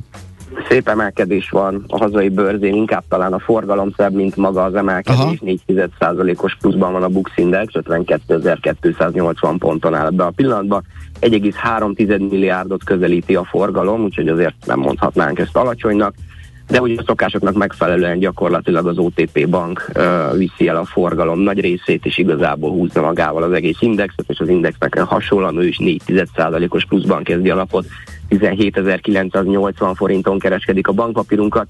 Szép 0.70 0.88
emelkedés 0.88 1.50
van 1.50 1.84
a 1.88 1.96
hazai 1.98 2.28
bőrzén, 2.28 2.74
inkább 2.74 3.04
talán 3.08 3.32
a 3.32 3.38
forgalom 3.38 3.92
szebb, 3.96 4.12
mint 4.12 4.36
maga 4.36 4.64
az 4.64 4.74
emelkedés. 4.74 5.38
4,1%-os 5.44 6.56
pluszban 6.60 6.92
van 6.92 7.02
a 7.02 7.08
Bux 7.08 7.30
Index, 7.36 7.72
52.280 7.74 9.54
ponton 9.58 9.94
áll 9.94 10.10
be 10.10 10.24
a 10.24 10.30
pillanatban. 10.30 10.84
1,3 11.20 12.30
milliárdot 12.30 12.84
közelíti 12.84 13.34
a 13.34 13.44
forgalom, 13.44 14.02
úgyhogy 14.02 14.28
azért 14.28 14.54
nem 14.66 14.78
mondhatnánk 14.78 15.38
ezt 15.38 15.56
alacsonynak 15.56 16.14
de 16.70 16.80
ugye 16.80 16.94
a 16.96 17.02
szokásoknak 17.06 17.54
megfelelően 17.54 18.18
gyakorlatilag 18.18 18.86
az 18.86 18.98
OTP 18.98 19.48
bank 19.48 19.90
uh, 19.94 20.36
viszi 20.36 20.68
el 20.68 20.76
a 20.76 20.84
forgalom 20.84 21.40
nagy 21.40 21.60
részét, 21.60 22.06
és 22.06 22.18
igazából 22.18 22.70
húzza 22.70 23.00
magával 23.00 23.42
az 23.42 23.52
egész 23.52 23.80
indexet, 23.80 24.24
és 24.28 24.38
az 24.38 24.48
indexnek 24.48 24.98
hasonlóan 24.98 25.56
ő 25.56 25.66
is 25.66 25.76
4,1%-os 25.78 26.84
pluszban 26.84 27.22
kezdi 27.22 27.50
a 27.50 27.54
napot, 27.54 27.86
17.980 28.30 29.92
forinton 29.94 30.38
kereskedik 30.38 30.88
a 30.88 30.92
bankpapírunkat, 30.92 31.66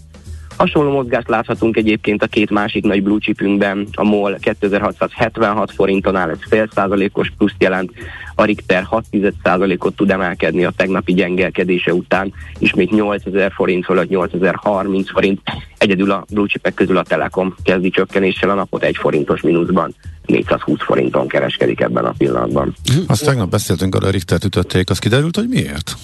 Hasonló 0.60 0.90
mozgást 0.90 1.28
láthatunk 1.28 1.76
egyébként 1.76 2.22
a 2.22 2.26
két 2.26 2.50
másik 2.50 2.84
nagy 2.84 3.02
blue 3.02 3.18
chipünkben, 3.18 3.86
a 3.92 4.04
MOL 4.04 4.36
2676 4.40 5.70
forinton 5.70 6.16
áll, 6.16 6.30
ez 6.30 6.38
fél 6.48 6.68
százalékos 6.74 7.32
pluszt 7.38 7.54
jelent, 7.58 7.92
a 8.34 8.44
Richter 8.44 8.82
6 8.82 9.04
százalékot 9.42 9.96
tud 9.96 10.10
emelkedni 10.10 10.64
a 10.64 10.72
tegnapi 10.76 11.14
gyengelkedése 11.14 11.94
után, 11.94 12.32
ismét 12.58 12.90
8000 12.90 13.52
forint 13.52 13.84
fölött 13.84 14.08
8030 14.08 15.10
forint, 15.10 15.40
egyedül 15.78 16.10
a 16.10 16.24
blue 16.32 16.46
chipek 16.46 16.74
közül 16.74 16.96
a 16.96 17.02
Telekom 17.02 17.54
kezdi 17.62 17.90
csökkenéssel 17.90 18.50
a 18.50 18.54
napot 18.54 18.82
egy 18.82 18.96
forintos 18.96 19.40
mínuszban. 19.40 19.94
420 20.26 20.78
forinton 20.82 21.28
kereskedik 21.28 21.80
ebben 21.80 22.04
a 22.04 22.14
pillanatban. 22.18 22.74
Azt 23.06 23.24
tegnap 23.24 23.50
beszéltünk, 23.50 23.94
arra 23.94 24.10
Richtert 24.10 24.44
ütötték, 24.44 24.90
az 24.90 24.98
kiderült, 24.98 25.36
hogy 25.36 25.48
miért? 25.48 25.94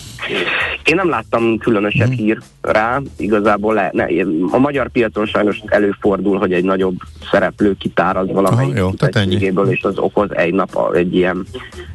Én 0.85 0.95
nem 0.95 1.09
láttam 1.09 1.59
különösebb 1.59 2.07
hmm. 2.07 2.17
hír 2.17 2.39
rá, 2.61 3.01
igazából 3.17 3.75
le, 3.75 3.91
ne, 3.93 4.05
a 4.51 4.59
magyar 4.59 4.89
piacon 4.89 5.27
sajnos 5.27 5.61
előfordul, 5.67 6.39
hogy 6.39 6.53
egy 6.53 6.65
nagyobb 6.65 6.97
szereplő 7.31 7.75
kitáraz 7.79 8.33
valamelyik 8.33 8.83
cégéből, 9.11 9.71
és 9.71 9.83
az 9.83 9.99
okoz 9.99 10.29
egy 10.33 10.55
nap 10.55 10.95
egy 10.95 11.15
ilyen, 11.15 11.47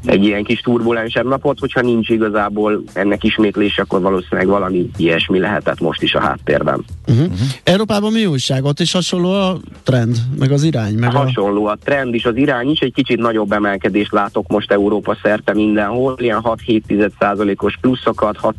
egy 0.05 0.20
ilyen 0.23 0.43
kis 0.43 0.59
turbulensebb 0.59 1.27
napot, 1.27 1.59
hogyha 1.59 1.81
nincs 1.81 2.09
igazából 2.09 2.83
ennek 2.93 3.23
ismétlése, 3.23 3.81
akkor 3.81 4.01
valószínűleg 4.01 4.47
valami 4.47 4.89
ilyesmi 4.97 5.39
lehetett 5.39 5.79
most 5.79 6.01
is 6.01 6.13
a 6.13 6.19
háttérben. 6.19 6.85
Uh-huh. 7.07 7.25
Uh-huh. 7.25 7.47
Európában 7.63 8.11
mi 8.11 8.25
újság? 8.25 8.63
Ott 8.63 8.79
is 8.79 8.91
hasonló 8.91 9.31
a 9.31 9.57
trend, 9.83 10.17
meg 10.39 10.51
az 10.51 10.63
irány? 10.63 10.93
Meg 10.93 11.11
hasonló 11.11 11.65
a 11.65 11.77
trend 11.83 12.13
is, 12.13 12.25
az 12.25 12.35
irány 12.35 12.69
is, 12.69 12.79
egy 12.79 12.93
kicsit 12.93 13.19
nagyobb 13.19 13.51
emelkedést 13.51 14.11
látok 14.11 14.47
most 14.47 14.71
Európa 14.71 15.17
szerte 15.23 15.53
mindenhol, 15.53 16.15
ilyen 16.17 16.41
6-7%-os 16.43 17.77
pluszokat, 17.81 18.37
6 18.37 18.55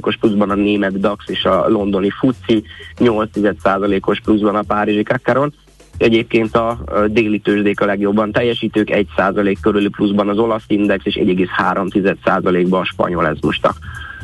os 0.00 0.16
pluszban 0.16 0.50
a 0.50 0.54
német 0.54 1.00
DAX 1.00 1.24
és 1.28 1.44
a 1.44 1.68
londoni 1.68 2.10
FUCI, 2.10 2.62
8%-os 2.98 4.20
pluszban 4.20 4.54
a 4.54 4.62
párizsi 4.62 5.02
Kakaron. 5.02 5.54
Egyébként 6.02 6.56
a 6.56 6.78
déli 7.06 7.38
tőzsdék 7.38 7.80
a 7.80 7.86
legjobban 7.86 8.32
teljesítők, 8.32 9.06
1% 9.16 9.56
körüli 9.60 9.88
pluszban 9.88 10.28
az 10.28 10.38
olasz 10.38 10.64
index, 10.66 11.04
és 11.06 11.14
1,3%-ban 11.14 12.80
a 12.80 12.84
spanyol, 12.84 13.26
ez 13.26 13.36
most 13.40 13.66
a 13.66 13.74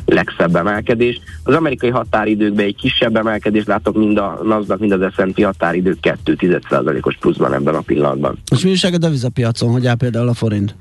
legszebb 0.05 0.55
emelkedés. 0.55 1.19
Az 1.43 1.55
amerikai 1.55 1.89
határidőkben 1.89 2.65
egy 2.65 2.75
kisebb 2.75 3.15
emelkedés 3.15 3.65
látok, 3.65 3.95
mind 3.95 4.17
a 4.17 4.39
NASDAQ, 4.43 4.79
mind 4.79 5.01
az 5.01 5.13
S&P 5.13 5.43
határidők 5.43 5.97
2,1%-os 6.01 7.17
pluszban 7.19 7.53
ebben 7.53 7.75
a 7.75 7.81
pillanatban. 7.81 8.37
És 8.51 8.63
mi 8.63 8.69
újság 8.69 8.93
a 8.93 8.97
devizapiacon, 8.97 9.71
hogy 9.71 9.87
áll 9.87 9.95
például 9.95 10.27
a 10.27 10.33
forint? 10.33 10.75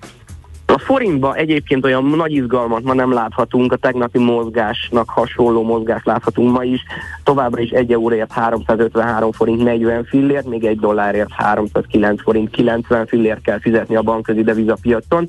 A 0.73 0.79
forintban 0.79 1.35
egyébként 1.35 1.85
olyan 1.85 2.05
nagy 2.05 2.33
izgalmat 2.33 2.83
ma 2.83 2.95
nem 2.95 3.13
láthatunk, 3.13 3.73
a 3.73 3.77
tegnapi 3.77 4.19
mozgásnak 4.19 5.09
hasonló 5.09 5.63
mozgást 5.63 6.07
láthatunk 6.07 6.53
ma 6.53 6.65
is. 6.65 6.83
Továbbra 7.25 7.61
is 7.61 7.71
egy 7.71 7.93
euróért 7.93 8.33
353 8.33 9.33
forint 9.33 9.63
40 9.63 10.05
fillért, 10.05 10.47
még 10.47 10.65
egy 10.65 10.79
dollárért 10.79 11.33
309 11.33 12.23
forint 12.23 12.51
90 12.51 13.07
fillért 13.07 13.41
kell 13.41 13.61
fizetni 13.61 13.97
a 13.97 14.03
bankközi 14.03 14.43
devizapiacon. 14.43 15.27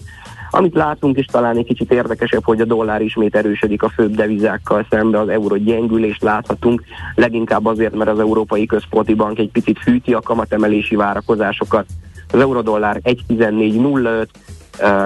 Amit 0.51 0.75
látunk, 0.75 1.17
és 1.17 1.25
talán 1.25 1.57
egy 1.57 1.65
kicsit 1.65 1.91
érdekesebb, 1.91 2.43
hogy 2.43 2.61
a 2.61 2.65
dollár 2.65 3.01
ismét 3.01 3.35
erősödik 3.35 3.83
a 3.83 3.89
főbb 3.89 4.15
devizákkal 4.15 4.85
szembe, 4.89 5.19
az 5.19 5.29
euró 5.29 5.55
gyengülést 5.55 6.21
láthatunk, 6.21 6.83
leginkább 7.15 7.65
azért, 7.65 7.95
mert 7.95 8.09
az 8.09 8.19
Európai 8.19 8.65
Központi 8.65 9.13
Bank 9.13 9.39
egy 9.39 9.51
picit 9.51 9.79
hűti 9.83 10.13
a 10.13 10.21
kamatemelési 10.21 10.95
várakozásokat. 10.95 11.85
Az 12.31 12.39
eurodollár 12.39 12.99
1.14.05, 13.03 14.27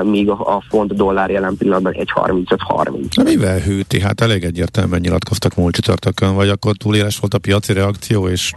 míg 0.03 0.29
a 0.29 0.63
font 0.69 0.95
dollár 0.95 1.29
jelen 1.29 1.57
pillanatban 1.57 1.93
1.35.30. 1.93 3.23
Mivel 3.23 3.59
hűti? 3.59 4.01
Hát 4.01 4.21
elég 4.21 4.43
egyértelműen 4.43 5.01
nyilatkoztak 5.01 5.55
múlt 5.55 5.73
csütörtökön, 5.73 6.35
vagy 6.35 6.49
akkor 6.49 6.75
túlélés 6.75 7.17
volt 7.19 7.33
a 7.33 7.37
piaci 7.37 7.73
reakció, 7.73 8.27
és 8.27 8.51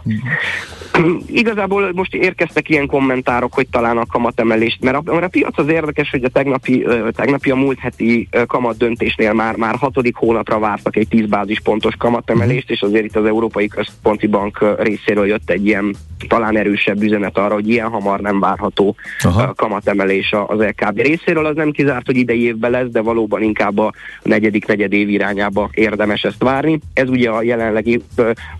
Igazából 1.25 1.91
most 1.93 2.13
érkeztek 2.13 2.69
ilyen 2.69 2.87
kommentárok, 2.87 3.53
hogy 3.53 3.67
talán 3.69 3.97
a 3.97 4.05
kamatemelést, 4.05 4.81
mert 4.81 4.97
a, 4.97 5.01
mert 5.11 5.23
a 5.23 5.27
piac 5.27 5.57
az 5.57 5.67
érdekes, 5.67 6.09
hogy 6.09 6.23
a 6.23 6.29
tegnapi, 6.29 6.85
tegnapi 7.11 7.51
a 7.51 7.55
múlt 7.55 7.79
heti 7.79 8.29
kamat 8.47 8.77
döntésnél 8.77 9.33
már, 9.33 9.55
már 9.55 9.75
hatodik 9.75 10.15
hónapra 10.15 10.59
vártak 10.59 10.95
egy 10.95 11.07
10 11.07 11.25
bázispontos 11.25 11.95
kamatemelést, 11.95 12.71
és 12.71 12.81
azért 12.81 13.05
itt 13.05 13.15
az 13.15 13.25
Európai 13.25 13.67
Központi 13.67 14.27
Bank 14.27 14.65
részéről 14.79 15.27
jött 15.27 15.49
egy 15.49 15.65
ilyen 15.65 15.95
talán 16.27 16.57
erősebb 16.57 17.01
üzenet 17.01 17.37
arra, 17.37 17.53
hogy 17.53 17.69
ilyen 17.69 17.89
hamar 17.89 18.19
nem 18.19 18.39
várható 18.39 18.95
Aha. 19.21 19.53
kamatemelés 19.53 20.33
az 20.47 20.59
LKB 20.59 20.99
részéről. 21.07 21.45
Az 21.45 21.55
nem 21.55 21.71
kizárt, 21.71 22.05
hogy 22.05 22.17
idei 22.17 22.43
évben 22.43 22.71
lesz, 22.71 22.89
de 22.89 23.01
valóban 23.01 23.41
inkább 23.41 23.77
a 23.77 23.93
negyedik 24.23 24.65
negyed 24.65 24.93
év 24.93 25.09
irányába 25.09 25.69
érdemes 25.73 26.23
ezt 26.23 26.43
várni. 26.43 26.79
Ez 26.93 27.09
ugye 27.09 27.29
a 27.29 27.41
jelenlegi 27.41 28.01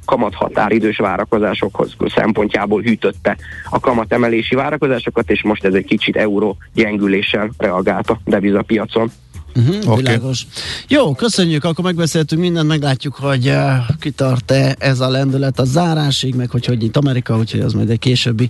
kamathatáridős 0.06 0.98
várakozásokhoz 0.98 1.96
szempontjából 2.16 2.82
hűtötte 2.82 3.38
a 3.70 3.80
kamatemelési 3.80 4.56
várakozásokat, 4.56 5.32
és 5.32 5.44
most 5.44 5.66
ez 5.66 5.74
egy 5.74 5.86
kicsit 5.86 6.16
euró 6.16 6.58
gyengüléssel 6.74 7.50
reagált 7.58 8.10
a 8.10 8.20
devizapiacon. 8.26 9.12
Uh-huh, 9.58 9.92
okay. 9.92 9.96
Világos. 9.96 10.48
Jó, 10.88 11.16
köszönjük, 11.16 11.64
akkor 11.64 11.84
megbeszéltünk 11.84 12.42
mindent, 12.42 12.68
meglátjuk, 12.68 13.16
hogy 13.16 13.48
uh, 13.48 13.98
kitart-e 14.00 14.76
ez 14.80 15.00
a 15.00 15.10
lendület 15.10 15.60
a 15.60 15.66
zárásig, 15.66 16.36
meg 16.36 16.50
hogy 16.50 16.66
hogy 16.66 16.78
nyit 16.78 16.98
Amerika, 16.98 17.38
úgyhogy 17.38 17.60
az 17.60 17.74
majd 17.74 17.90
egy 17.90 18.00
későbbi 18.00 18.50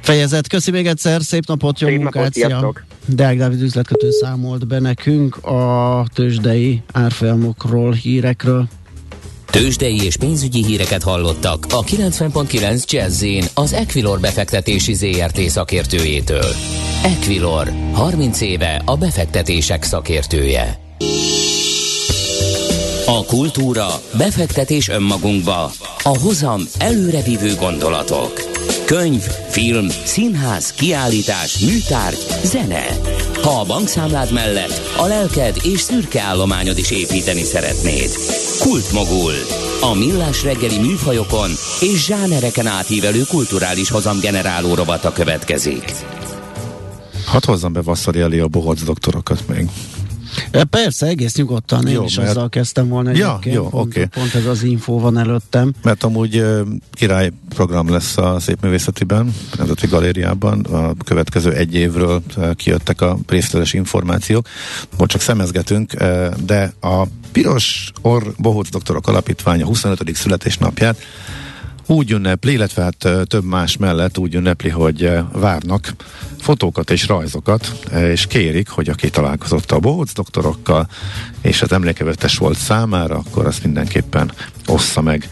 fejezet. 0.00 0.48
Köszi 0.48 0.70
még 0.70 0.86
egyszer, 0.86 1.22
szép 1.22 1.46
napot, 1.46 1.80
jó 1.80 1.88
szép 1.88 1.98
munkát, 1.98 2.32
szia! 2.32 2.72
Deák 3.06 3.36
Dávid 3.36 3.62
üzletkötő 3.62 4.10
számolt 4.10 4.66
be 4.66 4.78
nekünk 4.78 5.36
a 5.36 6.04
tőzsdei 6.14 6.82
árfolyamokról, 6.92 7.92
hírekről. 7.92 8.68
Tőzsdei 9.52 10.04
és 10.04 10.16
pénzügyi 10.16 10.64
híreket 10.64 11.02
hallottak 11.02 11.66
a 11.70 11.82
90.9 11.82 12.84
jazz 12.90 13.24
az 13.54 13.72
Equilor 13.72 14.20
befektetési 14.20 14.94
ZRT 14.94 15.40
szakértőjétől. 15.40 16.54
Equilor, 17.02 17.72
30 17.92 18.40
éve 18.40 18.82
a 18.84 18.96
befektetések 18.96 19.82
szakértője. 19.82 20.78
A 23.06 23.24
kultúra, 23.24 23.86
befektetés 24.16 24.88
önmagunkba, 24.88 25.70
a 26.02 26.18
hozam 26.18 26.62
előrevívő 26.78 27.54
gondolatok. 27.54 28.42
Könyv, 28.84 29.22
film, 29.48 29.88
színház, 30.04 30.72
kiállítás, 30.72 31.58
műtárgy, 31.58 32.26
zene. 32.44 32.86
Ha 33.42 33.60
a 33.60 33.64
bankszámlád 33.64 34.32
mellett 34.32 34.80
a 34.96 35.06
lelked 35.06 35.56
és 35.62 35.80
szürke 35.80 36.20
állományod 36.20 36.78
is 36.78 36.90
építeni 36.90 37.42
szeretnéd. 37.42 38.10
Kultmogul. 38.58 39.32
A 39.80 39.94
millás 39.94 40.42
reggeli 40.42 40.78
műfajokon 40.78 41.50
és 41.80 42.04
zsánereken 42.04 42.66
átívelő 42.66 43.22
kulturális 43.28 43.90
hozamgeneráló 43.90 44.74
rovata 44.74 45.12
következik. 45.12 45.92
Hadd 47.26 47.46
hozzam 47.46 47.72
be 47.72 47.82
Vasszari 47.82 48.20
elé 48.20 48.38
a 48.38 48.48
bohóc 48.48 48.82
doktorokat 48.82 49.48
még. 49.48 49.68
Persze, 50.70 51.06
egész 51.06 51.34
nyugodtan, 51.34 51.86
én 51.86 51.94
jó, 51.94 52.04
is 52.04 52.16
mert... 52.16 52.28
azzal 52.28 52.48
kezdtem 52.48 52.88
volna 52.88 53.10
ja, 53.10 53.38
jó, 53.44 53.68
pont, 53.68 53.86
okay. 53.86 54.06
pont 54.06 54.34
ez 54.34 54.46
az 54.46 54.62
info 54.62 54.98
van 54.98 55.18
előttem. 55.18 55.72
Mert 55.82 56.02
amúgy 56.02 56.38
uh, 56.38 56.60
király 56.92 57.30
program 57.48 57.90
lesz 57.90 58.16
a 58.16 58.40
Szépművészetiben, 58.40 59.34
Nemzeti 59.56 59.86
Galériában, 59.86 60.60
a 60.60 60.94
következő 61.04 61.52
egy 61.52 61.74
évről 61.74 62.22
uh, 62.36 62.54
kijöttek 62.54 63.00
a 63.00 63.18
részletes 63.26 63.72
információk. 63.72 64.48
Most 64.98 65.10
csak 65.10 65.20
szemezgetünk, 65.20 65.92
uh, 66.00 66.28
de 66.46 66.72
a 66.80 67.06
Piros 67.32 67.92
Orr 68.00 68.26
Bohóc 68.38 68.70
Doktorok 68.70 69.08
Alapítványa 69.08 69.66
25. 69.66 70.14
születésnapját 70.14 70.98
úgy 71.86 72.10
ünnepli, 72.10 72.52
illetve 72.52 72.82
hát 72.82 73.08
több 73.26 73.44
más 73.44 73.76
mellett 73.76 74.18
úgy 74.18 74.34
ünnepli, 74.34 74.68
hogy 74.68 75.10
várnak 75.32 75.94
fotókat 76.42 76.90
és 76.90 77.06
rajzokat, 77.06 77.72
és 77.92 78.26
kérik, 78.26 78.68
hogy 78.68 78.88
aki 78.88 79.10
találkozott 79.10 79.70
a 79.72 79.78
bohóc 79.78 80.12
doktorokkal, 80.12 80.88
és 81.40 81.62
az 81.62 81.72
emlékevetes 81.72 82.36
volt 82.36 82.58
számára, 82.58 83.16
akkor 83.16 83.46
azt 83.46 83.64
mindenképpen 83.64 84.32
ossza 84.66 85.00
meg 85.00 85.28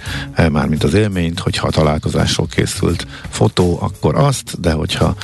már 0.51 0.67
mint 0.67 0.85
az 0.85 0.95
élményt, 0.95 1.39
hogyha 1.39 1.67
a 1.67 1.71
találkozásról 1.71 2.47
készült 2.47 3.07
fotó, 3.31 3.79
akkor 3.81 4.15
azt, 4.15 4.61
de 4.61 4.73
hogyha 4.73 5.17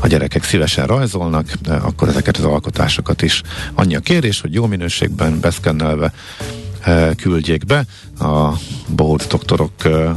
a 0.00 0.06
gyerekek 0.06 0.44
szívesen 0.44 0.86
rajzolnak, 0.86 1.52
akkor 1.68 2.08
ezeket 2.08 2.36
az 2.36 2.44
alkotásokat 2.44 3.22
is. 3.22 3.42
Annyi 3.74 3.94
a 3.94 4.00
kérés, 4.00 4.40
hogy 4.40 4.54
jó 4.54 4.66
minőségben 4.66 5.40
beszkennelve 5.40 6.12
küldjék 7.16 7.64
be. 7.66 7.84
A 8.18 8.52
Bohóc 8.88 9.26
doktorok 9.26 9.70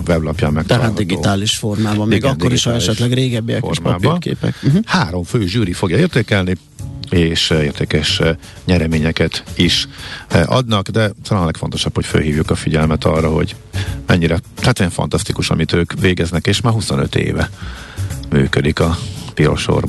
weblapján 0.08 0.54
meg. 0.54 0.66
Tehát 0.66 0.94
digitális 0.94 1.56
formában, 1.56 2.08
még 2.08 2.18
Igen, 2.18 2.32
akkor 2.32 2.54
is, 2.54 2.64
ha 2.64 2.74
esetleg 2.74 3.14
régebbiek 3.14 3.60
formában. 3.60 4.00
is 4.00 4.06
papírképek. 4.08 4.56
Uh-huh. 4.64 4.82
Három 4.86 5.24
fő 5.24 5.48
zsűri 5.48 5.74
fogja 5.74 5.98
értékelni, 5.98 6.58
és 7.10 7.50
értékes 7.50 8.22
nyereményeket 8.66 9.44
is 9.56 9.88
adnak, 10.46 10.90
de 10.90 11.12
talán 11.24 11.44
a 11.44 11.46
legfontosabb, 11.46 11.96
hogy 11.96 12.06
felhívjuk 12.06 12.50
a 12.50 12.56
figyelmet 12.56 13.06
arra, 13.06 13.30
hogy 13.30 13.56
mennyire, 14.06 14.40
tehát 14.56 14.80
olyan 14.80 14.92
fantasztikus, 14.92 15.50
amit 15.50 15.74
ők 15.74 15.94
végeznek, 16.00 16.48
és 16.48 16.62
már 16.62 16.74
25 16.74 17.16
éve 17.16 17.50
működik 18.30 18.80
a 18.80 18.98
Pirosor 19.34 19.88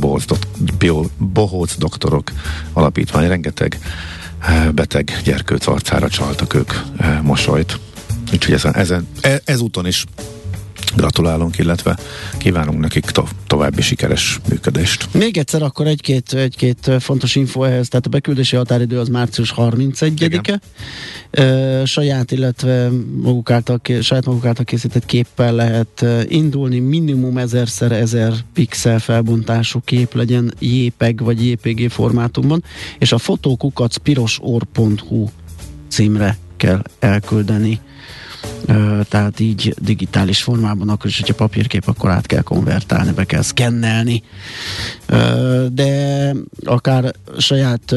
Bohóc 1.18 1.76
doktorok 1.78 2.32
alapítvány. 2.72 3.28
Rengeteg 3.28 3.78
beteg 4.74 5.20
gyerkőc 5.24 5.66
arcára 5.66 6.08
csaltak 6.08 6.54
ők 6.54 6.72
mosolyt. 7.22 7.78
Úgyhogy 8.32 8.54
ezen, 8.54 8.74
ezen, 8.74 9.08
e, 9.20 9.40
ezúton 9.44 9.86
is 9.86 10.04
gratulálunk, 10.94 11.58
illetve 11.58 11.98
kívánunk 12.38 12.80
nekik 12.80 13.04
to- 13.04 13.34
további 13.46 13.82
sikeres 13.82 14.40
működést. 14.48 15.08
Még 15.14 15.36
egyszer 15.36 15.62
akkor 15.62 15.86
egy-két, 15.86 16.32
egy-két 16.32 16.90
fontos 17.00 17.34
info 17.34 17.62
ehhez, 17.62 17.88
tehát 17.88 18.06
a 18.06 18.08
beküldési 18.08 18.56
határidő 18.56 18.98
az 18.98 19.08
március 19.08 19.54
31-e. 19.56 20.60
E, 21.30 21.84
saját, 21.84 22.30
illetve 22.30 22.90
maguk 23.22 23.50
által, 23.50 23.80
saját 24.00 24.26
maguk 24.26 24.44
által 24.44 24.64
készített 24.64 25.06
képpel 25.06 25.54
lehet 25.54 26.04
indulni, 26.28 26.78
minimum 26.78 27.38
1000 27.38 27.92
1000 27.92 28.32
pixel 28.54 28.98
felbontású 28.98 29.80
kép 29.84 30.14
legyen 30.14 30.54
JPEG 30.58 31.20
vagy 31.20 31.46
JPG 31.46 31.90
formátumban, 31.90 32.64
és 32.98 33.12
a 33.12 33.18
fotókukac 33.18 33.96
pirosorhu 33.96 35.28
címre 35.88 36.36
kell 36.56 36.82
elküldeni 36.98 37.80
tehát 39.08 39.40
így 39.40 39.74
digitális 39.80 40.42
formában, 40.42 40.88
akkor 40.88 41.06
is, 41.06 41.18
hogyha 41.18 41.34
papírkép, 41.34 41.88
akkor 41.88 42.10
át 42.10 42.26
kell 42.26 42.42
konvertálni, 42.42 43.12
be 43.12 43.24
kell 43.24 43.42
szkennelni. 43.42 44.22
De 45.72 46.32
akár 46.64 47.14
saját 47.38 47.94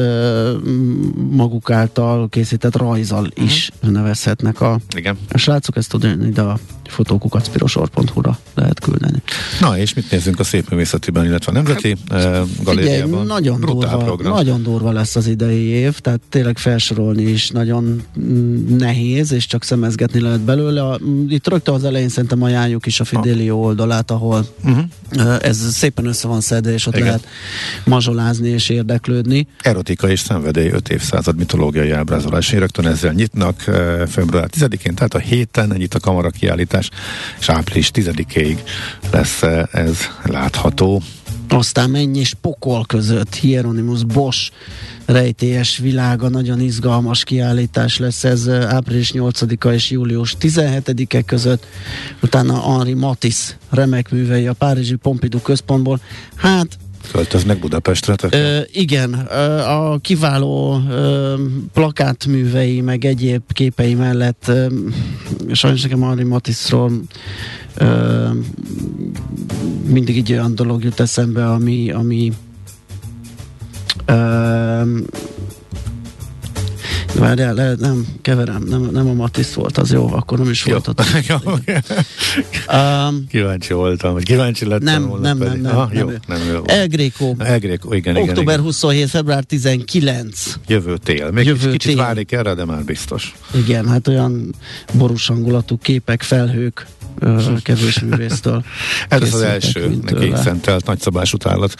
maguk 1.30 1.70
által 1.70 2.28
készített 2.28 2.76
rajzal 2.76 3.28
is 3.34 3.70
uh-huh. 3.74 3.90
nevezhetnek 3.90 4.60
a, 4.60 4.78
Igen. 4.96 5.18
a 5.28 5.38
srácok, 5.38 5.76
ezt 5.76 5.88
tudni, 5.88 6.28
de 6.30 6.42
a 6.42 6.58
fotókukacpirosor.hu-ra 6.92 8.38
lehet 8.54 8.80
küldeni. 8.80 9.22
Na, 9.60 9.78
és 9.78 9.94
mit 9.94 10.10
nézzünk 10.10 10.38
a 10.38 10.44
szép 10.44 10.70
művészetiben, 10.70 11.24
illetve 11.24 11.50
a 11.50 11.54
Nemzeti 11.54 11.96
hát, 12.08 12.64
Galériában? 12.64 13.08
Figyelj, 13.08 13.26
nagyon, 13.26 13.60
durva, 13.60 14.16
nagyon 14.22 14.62
durva 14.62 14.92
lesz 14.92 15.16
az 15.16 15.26
idei 15.26 15.64
év, 15.64 15.98
tehát 15.98 16.20
tényleg 16.28 16.58
felsorolni 16.58 17.22
is 17.22 17.50
nagyon 17.50 18.02
mm, 18.20 18.76
nehéz, 18.76 19.32
és 19.32 19.46
csak 19.46 19.64
szemezgetni 19.64 20.20
lehet 20.20 20.40
belőle. 20.40 20.61
A, 20.66 20.98
itt 21.28 21.48
rögtön 21.48 21.74
az 21.74 21.84
elején 21.84 22.08
szerintem 22.08 22.42
ajánljuk 22.42 22.86
is 22.86 23.00
a 23.00 23.04
Fidelio 23.04 23.56
oldalát, 23.56 24.10
ahol 24.10 24.46
uh-huh. 24.64 25.36
ez 25.40 25.74
szépen 25.74 26.06
össze 26.06 26.28
van 26.28 26.40
szedve, 26.40 26.72
és 26.72 26.86
ott 26.86 26.94
Igen. 26.94 27.06
lehet 27.06 27.26
mazsolázni 27.84 28.48
és 28.48 28.68
érdeklődni. 28.68 29.46
Erotika 29.62 30.08
és 30.08 30.20
szenvedély 30.20 30.68
5 30.68 30.88
évszázad 30.88 31.36
mitológiai 31.36 31.90
ábrázolás. 31.90 32.52
Rögtön 32.52 32.86
ezzel 32.86 33.12
nyitnak 33.12 33.60
február 34.08 34.48
10-én, 34.58 34.94
tehát 34.94 35.14
a 35.14 35.18
héten 35.18 35.74
nyit 35.76 35.94
a 35.94 36.00
kamara 36.00 36.30
kiállítás, 36.30 36.90
és 37.38 37.48
április 37.48 37.90
10-ig 37.94 38.56
lesz 39.10 39.42
ez 39.70 39.98
látható. 40.22 41.02
Aztán 41.48 41.90
mennyi 41.90 42.18
és 42.18 42.34
pokol 42.40 42.84
között 42.86 43.34
Hieronymus 43.34 44.04
Bosch 44.04 44.52
rejtélyes 45.04 45.76
világa, 45.78 46.28
nagyon 46.28 46.60
izgalmas 46.60 47.24
kiállítás 47.24 47.98
lesz 47.98 48.24
ez 48.24 48.48
április 48.48 49.12
8-a 49.14 49.68
és 49.68 49.90
július 49.90 50.36
17-e 50.40 51.22
között. 51.22 51.66
Utána 52.22 52.60
Henri 52.60 52.94
Matisse 52.94 53.56
remek 53.70 54.10
művei 54.10 54.46
a 54.46 54.52
Párizsi 54.52 54.94
Pompidou 54.94 55.40
központból. 55.40 56.00
Hát 56.34 56.78
Költöznek 57.12 57.58
Budapestre? 57.58 58.14
Ö, 58.30 58.60
igen, 58.72 59.12
a 59.66 59.98
kiváló 59.98 60.82
ö, 60.90 61.34
plakátművei, 61.72 62.80
meg 62.80 63.04
egyéb 63.04 63.42
képei 63.52 63.94
mellett 63.94 64.44
ö, 64.48 64.66
sajnos 65.52 65.82
nekem 65.82 66.02
Henri 66.02 66.24
Matisse-ról 66.24 66.92
ö, 67.76 68.28
mindig 69.86 70.16
egy 70.16 70.32
olyan 70.32 70.54
dolog 70.54 70.84
jut 70.84 71.00
eszembe, 71.00 71.50
ami, 71.50 71.90
ami 71.90 72.32
ö, 74.06 74.82
Várjál, 77.22 77.54
le, 77.54 77.74
nem, 77.78 78.06
keverem, 78.22 78.62
nem, 78.62 78.88
nem 78.92 79.08
a 79.08 79.12
Matisz 79.12 79.52
volt, 79.52 79.78
az 79.78 79.92
jó, 79.92 80.12
akkor 80.12 80.38
nem 80.38 80.50
is 80.50 80.62
volt 80.62 80.88
ott. 80.88 81.00
um, 82.72 83.26
kíváncsi 83.28 83.72
voltam, 83.72 84.12
vagy 84.12 84.22
kíváncsi 84.22 84.66
lettem 84.66 84.84
nem, 84.84 85.08
volna 85.08 85.34
nem, 85.34 85.38
nem, 85.38 85.60
nem, 85.60 85.76
ah, 85.76 85.94
jó, 85.94 86.06
nem, 86.06 86.20
nem 86.26 86.38
jó. 86.52 86.62
El 86.66 86.86
Greco. 86.86 87.34
El 87.38 87.58
Greco, 87.58 87.92
igen, 87.94 88.16
Október 88.16 88.54
igen, 88.54 88.60
27, 88.60 89.08
február 89.08 89.44
19. 89.44 90.54
Jövő 90.66 90.96
tél. 90.96 91.30
Még 91.30 91.46
Jövő 91.46 91.70
kicsit 91.70 91.94
tél. 91.94 92.04
várni 92.04 92.24
erre, 92.28 92.54
de 92.54 92.64
már 92.64 92.84
biztos. 92.84 93.34
Igen, 93.54 93.88
hát 93.88 94.08
olyan 94.08 94.54
borús 94.92 95.26
hangulatú 95.26 95.78
képek, 95.78 96.22
felhők, 96.22 96.86
kevés 97.62 98.00
művésztől. 98.00 98.64
Ez 99.08 99.34
az, 99.34 99.40
első 99.40 99.98
neki 100.04 100.32
szentelt 100.34 100.86
nagyszabású 100.86 101.36
tálat 101.36 101.74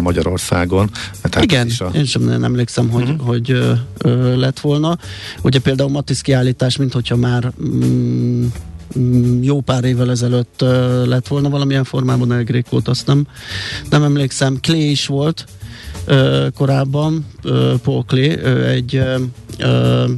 Magyarországon. 0.00 0.90
Tehát 1.22 1.42
Igen, 1.42 1.70
a... 1.78 1.96
én 1.96 2.04
sem 2.04 2.22
nem 2.22 2.44
emlékszem, 2.44 2.88
hogy, 2.88 3.08
uh-huh. 3.08 3.26
hogy 3.26 3.50
ö, 3.50 3.72
ö, 3.98 4.36
lett 4.36 4.60
volna. 4.60 4.98
Ugye 5.42 5.58
például 5.58 5.90
Matisz 5.90 6.20
kiállítás, 6.20 6.76
mint 6.76 6.92
hogyha 6.92 7.16
már 7.16 7.52
mm, 7.62 8.46
mm 8.98 9.42
jó 9.42 9.60
pár 9.60 9.84
évvel 9.84 10.10
ezelőtt 10.10 10.62
uh, 10.62 11.06
lett 11.06 11.28
volna 11.28 11.48
valamilyen 11.48 11.84
formában 11.84 12.32
El 12.32 12.44
Grékót, 12.44 12.88
azt 12.88 13.06
nem, 13.06 13.26
nem 13.90 14.02
emlékszem. 14.02 14.58
Clay 14.60 14.90
is 14.90 15.06
volt 15.06 15.44
uh, 16.08 16.46
korábban, 16.54 17.26
uh, 17.44 17.74
Paul 17.74 18.04
Clay, 18.06 18.28
uh, 18.28 18.68
egy 18.68 18.96
uh, 19.58 20.10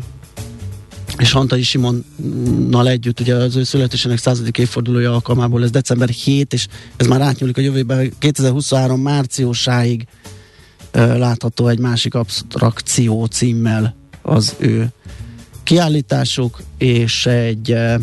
és 1.18 1.32
Hantai 1.32 1.62
Simonnal 1.62 2.88
együtt, 2.88 3.20
ugye 3.20 3.34
az 3.34 3.56
ő 3.56 3.64
születésének 3.64 4.18
századik 4.18 4.58
évfordulója 4.58 5.12
alkalmából 5.12 5.62
ez 5.62 5.70
december 5.70 6.08
7, 6.08 6.52
és 6.52 6.66
ez 6.96 7.06
már 7.06 7.20
átnyúlik 7.20 7.56
a 7.56 7.60
jövőben 7.60 8.12
2023 8.18 9.00
márciusáig 9.00 10.06
uh, 10.94 11.18
látható 11.18 11.68
egy 11.68 11.78
másik 11.78 12.14
abstrakció 12.14 13.24
címmel 13.24 13.94
az 14.22 14.54
ő 14.58 14.88
kiállításuk, 15.62 16.62
és 16.78 17.26
egy 17.26 17.72
uh, 17.72 18.00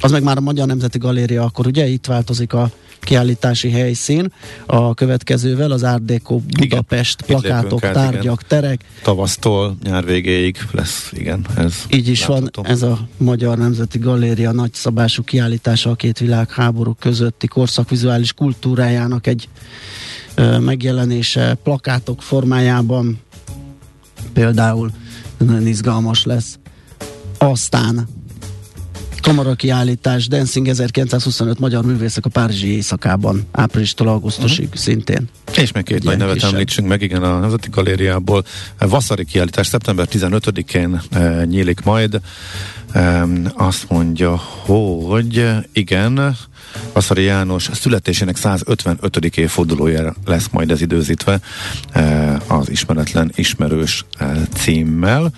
az 0.00 0.10
meg 0.10 0.22
már 0.22 0.36
a 0.36 0.40
Magyar 0.40 0.66
Nemzeti 0.66 0.98
Galéria, 0.98 1.44
akkor 1.44 1.66
ugye 1.66 1.86
itt 1.86 2.06
változik 2.06 2.52
a 2.52 2.70
kiállítási 3.04 3.70
helyszín 3.70 4.32
a 4.66 4.94
következővel, 4.94 5.70
az 5.70 5.86
Deco 6.02 6.36
Budapest, 6.36 7.22
igen, 7.26 7.40
plakátok, 7.40 7.84
át, 7.84 7.92
tárgyak, 7.92 8.22
igen. 8.22 8.36
terek. 8.46 8.84
Tavasztól 9.02 9.76
nyár 9.82 10.04
végéig 10.04 10.56
lesz, 10.70 11.12
igen, 11.12 11.46
ez 11.56 11.74
Így 11.88 12.08
is 12.08 12.26
látható. 12.26 12.62
van, 12.62 12.70
ez 12.70 12.82
a 12.82 13.08
Magyar 13.16 13.58
Nemzeti 13.58 13.98
Galéria 13.98 14.52
nagyszabású 14.52 15.22
kiállítása 15.22 15.90
a 15.90 15.94
két 15.94 16.18
világháború 16.18 16.94
közötti 17.00 17.46
korszak 17.46 17.90
vizuális 17.90 18.32
kultúrájának 18.32 19.26
egy 19.26 19.48
ö, 20.34 20.58
megjelenése 20.58 21.54
plakátok 21.62 22.22
formájában 22.22 23.20
például 24.32 24.90
nagyon 25.38 25.66
izgalmas 25.66 26.24
lesz. 26.24 26.58
Aztán 27.38 28.08
kamarakiállítás 29.24 30.28
Dancing 30.28 30.68
1925 30.68 31.58
magyar 31.58 31.84
művészek 31.84 32.24
a 32.24 32.28
Párizsi 32.28 32.72
éjszakában, 32.72 33.46
áprilistól 33.52 34.08
augusztusig 34.08 34.64
uh-huh. 34.64 34.80
szintén. 34.80 35.28
És 35.56 35.72
még 35.72 35.84
két 35.84 36.02
nagy 36.02 36.16
nevet 36.16 36.42
említsünk 36.42 36.88
meg, 36.88 37.02
igen, 37.02 37.22
a 37.22 37.38
Nemzeti 37.38 37.68
Galériából. 37.70 38.44
Vaszari 38.78 39.24
kiállítás 39.24 39.66
szeptember 39.66 40.08
15-én 40.10 41.00
e, 41.10 41.44
nyílik 41.44 41.82
majd. 41.82 42.20
E, 42.92 43.26
azt 43.54 43.90
mondja, 43.90 44.36
hogy 44.36 45.46
igen, 45.72 46.36
Vaszari 46.92 47.22
János 47.22 47.70
születésének 47.72 48.36
155. 48.36 49.16
évfordulója 49.36 50.14
lesz 50.24 50.48
majd 50.50 50.70
ez 50.70 50.80
időzítve 50.80 51.40
e, 51.92 52.36
az 52.46 52.70
ismeretlen 52.70 53.32
ismerős 53.34 54.04
e, 54.18 54.32
címmel 54.56 55.32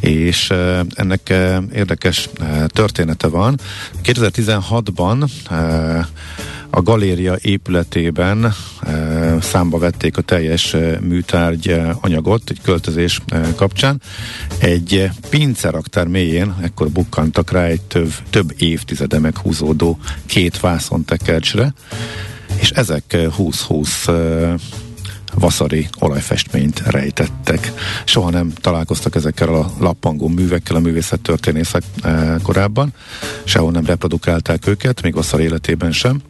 és 0.00 0.52
ennek 0.94 1.34
érdekes 1.74 2.28
története 2.66 3.28
van. 3.28 3.58
2016-ban 4.02 5.30
a 6.70 6.82
galéria 6.82 7.36
épületében 7.42 8.54
számba 9.40 9.78
vették 9.78 10.16
a 10.16 10.22
teljes 10.22 10.76
műtárgy 11.00 11.80
anyagot 12.00 12.50
egy 12.50 12.60
költözés 12.62 13.20
kapcsán. 13.56 14.00
Egy 14.58 15.10
pinceraktár 15.30 16.06
mélyén 16.06 16.54
ekkor 16.62 16.88
bukkantak 16.90 17.50
rá 17.50 17.64
egy 17.64 17.80
több, 17.80 18.12
több 18.30 18.54
évtizede 18.58 19.18
meghúzódó 19.18 19.98
két 20.26 20.60
vászontekercsre, 20.60 21.74
és 22.60 22.70
ezek 22.70 23.04
20-20 23.08 24.58
vaszari 25.34 25.88
olajfestményt 25.98 26.82
rejtettek. 26.86 27.72
Soha 28.04 28.30
nem 28.30 28.52
találkoztak 28.60 29.14
ezekkel 29.14 29.54
a 29.54 29.72
lappangó 29.78 30.28
művekkel 30.28 30.76
a 30.76 30.80
művészettörténészek 30.80 31.82
korábban, 32.42 32.94
sehol 33.44 33.70
nem 33.70 33.86
reprodukálták 33.86 34.66
őket, 34.66 35.02
még 35.02 35.14
vasszar 35.14 35.40
életében 35.40 35.92
sem. 35.92 36.20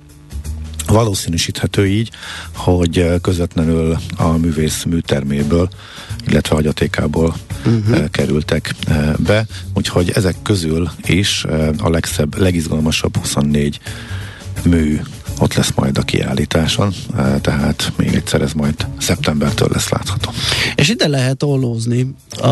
Valószínűsíthető 0.87 1.87
így, 1.87 2.11
hogy 2.55 3.21
közvetlenül 3.23 3.97
a 4.17 4.29
művész 4.29 4.85
műterméből, 4.85 5.69
illetve 6.27 6.55
hagyatékából 6.55 7.37
uh-huh. 7.67 8.11
kerültek 8.11 8.75
be, 9.19 9.47
úgyhogy 9.75 10.11
ezek 10.11 10.37
közül 10.43 10.91
is 11.07 11.45
a 11.79 11.91
legszebb, 11.91 12.39
legizgalmasabb 12.39 13.17
24 13.17 13.81
mű 14.65 15.01
ott 15.39 15.55
lesz 15.55 15.73
majd 15.75 15.99
a 15.99 16.03
kiállításon, 16.03 16.93
e, 17.17 17.39
tehát 17.41 17.93
még 17.97 18.15
egyszer 18.15 18.41
ez 18.41 18.53
majd 18.53 18.87
szeptembertől 18.99 19.69
lesz 19.73 19.89
látható. 19.89 20.31
És 20.75 20.89
ide 20.89 21.09
lehet 21.09 21.43
ollózni 21.43 22.15
a, 22.37 22.49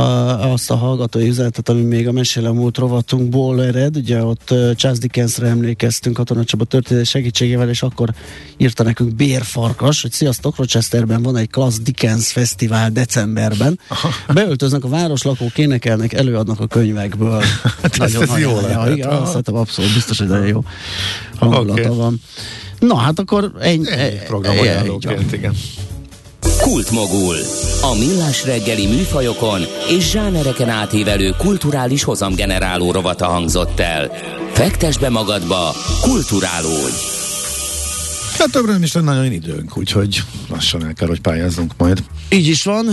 azt 0.52 0.70
a 0.70 0.76
hallgatói 0.76 1.28
üzenetet, 1.28 1.68
ami 1.68 1.82
még 1.82 2.08
a 2.08 2.12
Meséle 2.12 2.50
múlt 2.50 2.78
rovatunkból 2.78 3.64
ered, 3.64 3.96
ugye 3.96 4.22
ott 4.22 4.50
uh, 4.50 4.74
Charles 4.74 4.98
Dickensre 4.98 5.46
emlékeztünk 5.46 6.16
Katona 6.16 6.44
Csaba 6.44 6.64
történet 6.64 7.06
segítségével, 7.06 7.68
és 7.68 7.82
akkor 7.82 8.08
írta 8.56 8.82
nekünk 8.82 9.14
Bérfarkas, 9.14 10.02
hogy 10.02 10.12
sziasztok, 10.12 10.56
Rochesterben 10.56 11.22
van 11.22 11.36
egy 11.36 11.50
Class 11.50 11.74
Dickens 11.82 12.32
fesztivál 12.32 12.90
decemberben. 12.90 13.78
Beöltöznek 14.34 14.84
a 14.84 14.88
városlakók, 14.88 15.58
énekelnek, 15.58 16.12
előadnak 16.12 16.60
a 16.60 16.66
könyvekből. 16.66 17.42
hát 17.82 18.00
ez, 18.00 18.14
ez 18.14 18.38
jó 18.38 18.60
lehet. 18.60 18.96
Igen, 18.96 19.08
azt 19.08 19.48
abszolút 19.48 19.94
biztos, 19.94 20.18
hogy 20.18 20.28
nagyon 20.28 20.46
jó 20.46 20.64
hangulata 21.48 21.80
okay. 21.80 21.96
van. 21.96 22.20
Na 22.78 22.96
hát 22.96 23.18
akkor 23.18 23.52
ennyi. 23.60 23.90
Ennyi 23.90 24.18
program 24.26 24.58
ajánlóként, 24.58 25.32
igen. 25.32 25.54
Kultmogul. 26.60 27.36
A 27.82 27.94
millás 27.98 28.44
reggeli 28.44 28.86
műfajokon 28.86 29.60
és 29.88 30.10
zsánereken 30.10 30.68
átívelő 30.68 31.34
kulturális 31.38 32.02
hozamgeneráló 32.02 32.92
rovata 32.92 33.26
hangzott 33.26 33.80
el. 33.80 34.10
Fektes 34.52 34.98
be 34.98 35.08
magadba, 35.08 35.74
kulturálódj! 36.00 37.13
Hát 38.38 38.50
többre 38.50 38.72
nem 38.72 38.82
is 38.82 38.92
lenne 38.92 39.14
nagyon 39.14 39.32
időnk, 39.32 39.76
úgyhogy 39.76 40.22
lassan 40.48 40.84
el 40.84 40.92
kell, 40.92 41.08
hogy 41.08 41.20
pályázzunk 41.20 41.72
majd. 41.76 42.04
Így 42.30 42.46
is 42.46 42.62
van. 42.62 42.86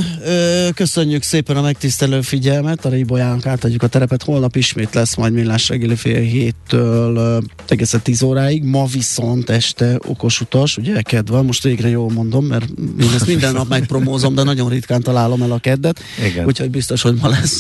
Köszönjük 0.73 1.23
szépen 1.23 1.57
a 1.57 1.61
megtisztelő 1.61 2.21
figyelmet. 2.21 2.85
A 2.85 2.89
Ribolyánk 2.89 3.45
átadjuk 3.45 3.83
a 3.83 3.87
terepet. 3.87 4.23
Holnap 4.23 4.55
ismét 4.55 4.93
lesz 4.93 5.15
majd 5.15 5.33
millás 5.33 5.69
reggeli 5.69 5.95
fél 5.95 6.21
héttől 6.21 7.43
egészen 7.67 8.01
10 8.01 8.21
óráig. 8.21 8.63
Ma 8.63 8.85
viszont 8.85 9.49
este 9.49 9.99
okos 10.07 10.41
utas, 10.41 10.77
ugye 10.77 11.01
kedd 11.01 11.31
van, 11.31 11.45
most 11.45 11.63
végre 11.63 11.89
jól 11.89 12.11
mondom, 12.11 12.45
mert 12.45 12.69
én 12.99 13.09
ezt 13.15 13.27
minden 13.27 13.53
nap 13.53 13.69
megpromózom, 13.69 14.35
de 14.35 14.43
nagyon 14.43 14.69
ritkán 14.69 15.01
találom 15.01 15.41
el 15.41 15.51
a 15.51 15.59
keddet. 15.59 15.99
Igen. 16.25 16.45
Úgyhogy 16.45 16.69
biztos, 16.69 17.01
hogy 17.01 17.15
ma 17.21 17.27
lesz 17.27 17.59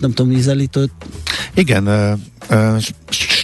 nem 0.00 0.12
tudom, 0.14 0.30
ízelítőt. 0.30 0.90
Igen, 1.54 1.84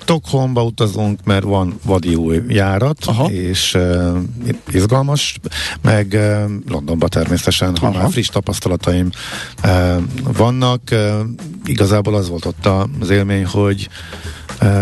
Stockholmba 0.09 0.65
utazunk, 0.65 1.25
mert 1.25 1.45
van 1.45 1.79
vadi 1.85 2.15
új 2.15 2.43
járat, 2.49 3.05
Aha. 3.05 3.31
és 3.31 3.75
uh, 3.75 4.19
izgalmas, 4.71 5.39
meg 5.83 6.13
uh, 6.13 6.51
Londonba 6.69 7.09
természetesen, 7.09 7.77
ha 7.77 7.91
már 7.91 8.11
friss 8.11 8.29
tapasztalataim 8.29 9.11
uh, 9.65 10.03
vannak. 10.37 10.81
Uh, 10.93 10.99
igazából 11.65 12.15
az 12.15 12.29
volt 12.29 12.45
ott 12.45 12.69
az 13.01 13.11
élmény, 13.11 13.45
hogy 13.45 13.89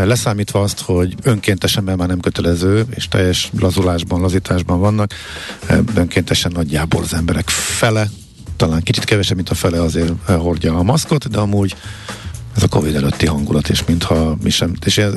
leszámítva 0.04 0.60
azt, 0.60 0.80
hogy 0.80 1.14
önkéntesen, 1.22 1.84
mert 1.84 1.98
már 1.98 2.08
nem 2.08 2.20
kötelező, 2.20 2.84
és 2.94 3.08
teljes 3.08 3.50
lazulásban, 3.58 4.20
lazításban 4.20 4.80
vannak, 4.80 5.14
önkéntesen 5.94 6.52
nagyjából 6.54 7.02
az 7.02 7.14
emberek 7.14 7.48
fele, 7.48 8.08
talán 8.56 8.82
kicsit 8.82 9.04
kevesebb, 9.04 9.36
mint 9.36 9.50
a 9.50 9.54
fele 9.54 9.82
azért 9.82 10.12
hordja 10.26 10.74
a 10.74 10.82
maszkot, 10.82 11.28
de 11.28 11.38
amúgy 11.38 11.76
ez 12.56 12.62
a 12.62 12.68
Covid 12.68 12.94
előtti 12.94 13.26
hangulat, 13.26 13.68
és 13.68 13.84
mintha 13.84 14.36
mi 14.42 14.50
sem, 14.50 14.72
és 14.84 14.98
ez 14.98 15.14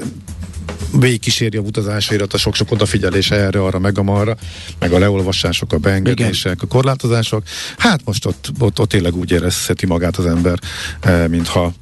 végigkíséri 0.91 1.57
a 1.57 1.61
utazásairat, 1.61 2.33
a 2.33 2.37
sok-sok 2.37 2.71
odafigyelés 2.71 3.31
erre, 3.31 3.63
arra, 3.63 3.79
meg 3.79 3.97
amarra, 3.97 4.37
meg 4.79 4.91
a 4.91 4.99
leolvasások, 4.99 5.73
a 5.73 5.77
beengedések, 5.77 6.53
Igen. 6.53 6.67
a 6.69 6.73
korlátozások. 6.73 7.43
Hát 7.77 8.01
most 8.05 8.25
ott, 8.25 8.51
ott, 8.59 8.79
ott 8.79 8.89
tényleg 8.89 9.15
úgy 9.15 9.31
érezheti 9.31 9.85
magát 9.85 10.17
az 10.17 10.25
ember, 10.25 10.59
eh, 10.99 11.27
mintha 11.27 11.73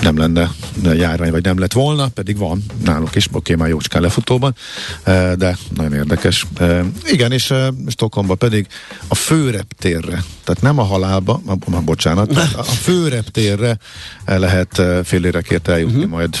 nem 0.00 0.16
lenne 0.16 0.50
járvány, 0.94 1.30
vagy 1.30 1.44
nem 1.44 1.58
lett 1.58 1.72
volna, 1.72 2.08
pedig 2.08 2.36
van 2.36 2.64
náluk 2.84 3.14
is, 3.14 3.28
oké, 3.32 3.54
már 3.54 3.68
jócskán 3.68 4.02
lefutóban, 4.02 4.54
eh, 5.02 5.32
de 5.32 5.56
nagyon 5.74 5.92
érdekes. 5.92 6.46
Eh, 6.56 6.84
igen, 7.04 7.32
és 7.32 7.50
eh, 7.50 7.68
Stockholmba 7.88 8.34
pedig 8.34 8.66
a 9.08 9.14
főreptérre, 9.14 10.24
tehát 10.44 10.62
nem 10.62 10.78
a 10.78 10.82
halálba, 10.82 11.40
ma, 11.66 11.80
bocsánat, 11.80 12.36
a 12.56 12.62
főreptérre 12.62 13.78
lehet 14.24 14.82
fél 15.04 15.24
érekért 15.24 15.68
eljutni 15.68 16.04
uh-huh. 16.04 16.10
majd 16.10 16.38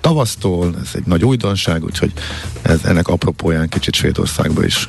tavasztól, 0.00 0.74
ez 0.82 0.90
egy 0.92 1.06
nagy 1.06 1.24
újdonság, 1.24 1.84
úgyhogy 1.84 2.12
ez, 2.62 2.84
ennek 2.84 3.08
apropóján 3.08 3.68
kicsit 3.68 3.94
Svédországba 3.94 4.64
is 4.64 4.88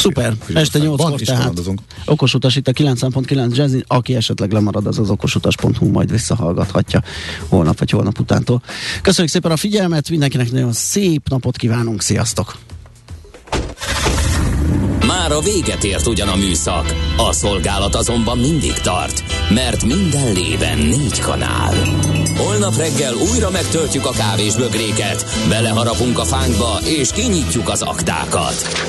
Szuper, 0.00 0.34
este 0.54 0.78
8-kor 0.82 1.20
tehát 1.20 1.60
okos 2.04 2.34
utas 2.34 2.56
itt 2.56 2.68
a 2.68 2.72
9.9 2.72 3.56
Jazzy, 3.56 3.84
aki 3.86 4.14
esetleg 4.14 4.52
lemarad, 4.52 4.86
az 4.86 4.98
az 4.98 5.10
okosutas.hu 5.10 5.90
majd 5.90 6.10
visszahallgathatja 6.10 7.02
holnap 7.48 7.78
vagy 7.78 7.90
holnap 7.90 8.18
utántól. 8.18 8.62
Köszönjük 9.02 9.32
szépen 9.32 9.50
a 9.50 9.56
figyelmet, 9.56 10.10
mindenkinek 10.10 10.52
nagyon 10.52 10.72
szép 10.72 11.28
napot 11.28 11.56
kívánunk, 11.56 12.02
sziasztok! 12.02 12.58
Már 15.06 15.32
a 15.32 15.40
véget 15.40 15.84
ért 15.84 16.06
ugyan 16.06 16.28
a 16.28 16.36
műszak, 16.36 16.94
a 17.16 17.32
szolgálat 17.32 17.94
azonban 17.94 18.38
mindig 18.38 18.72
tart, 18.72 19.22
mert 19.54 19.84
minden 19.84 20.32
lében 20.32 20.78
négy 20.78 21.18
kanál. 21.18 21.74
Holnap 22.36 22.76
reggel 22.76 23.14
újra 23.14 23.50
megtöltjük 23.50 24.06
a 24.06 24.10
kávés 24.10 24.54
bögréket, 24.54 25.24
beleharapunk 25.48 26.18
a 26.18 26.24
fánkba 26.24 26.78
és 26.84 27.10
kinyitjuk 27.12 27.68
az 27.68 27.82
aktákat. 27.82 28.88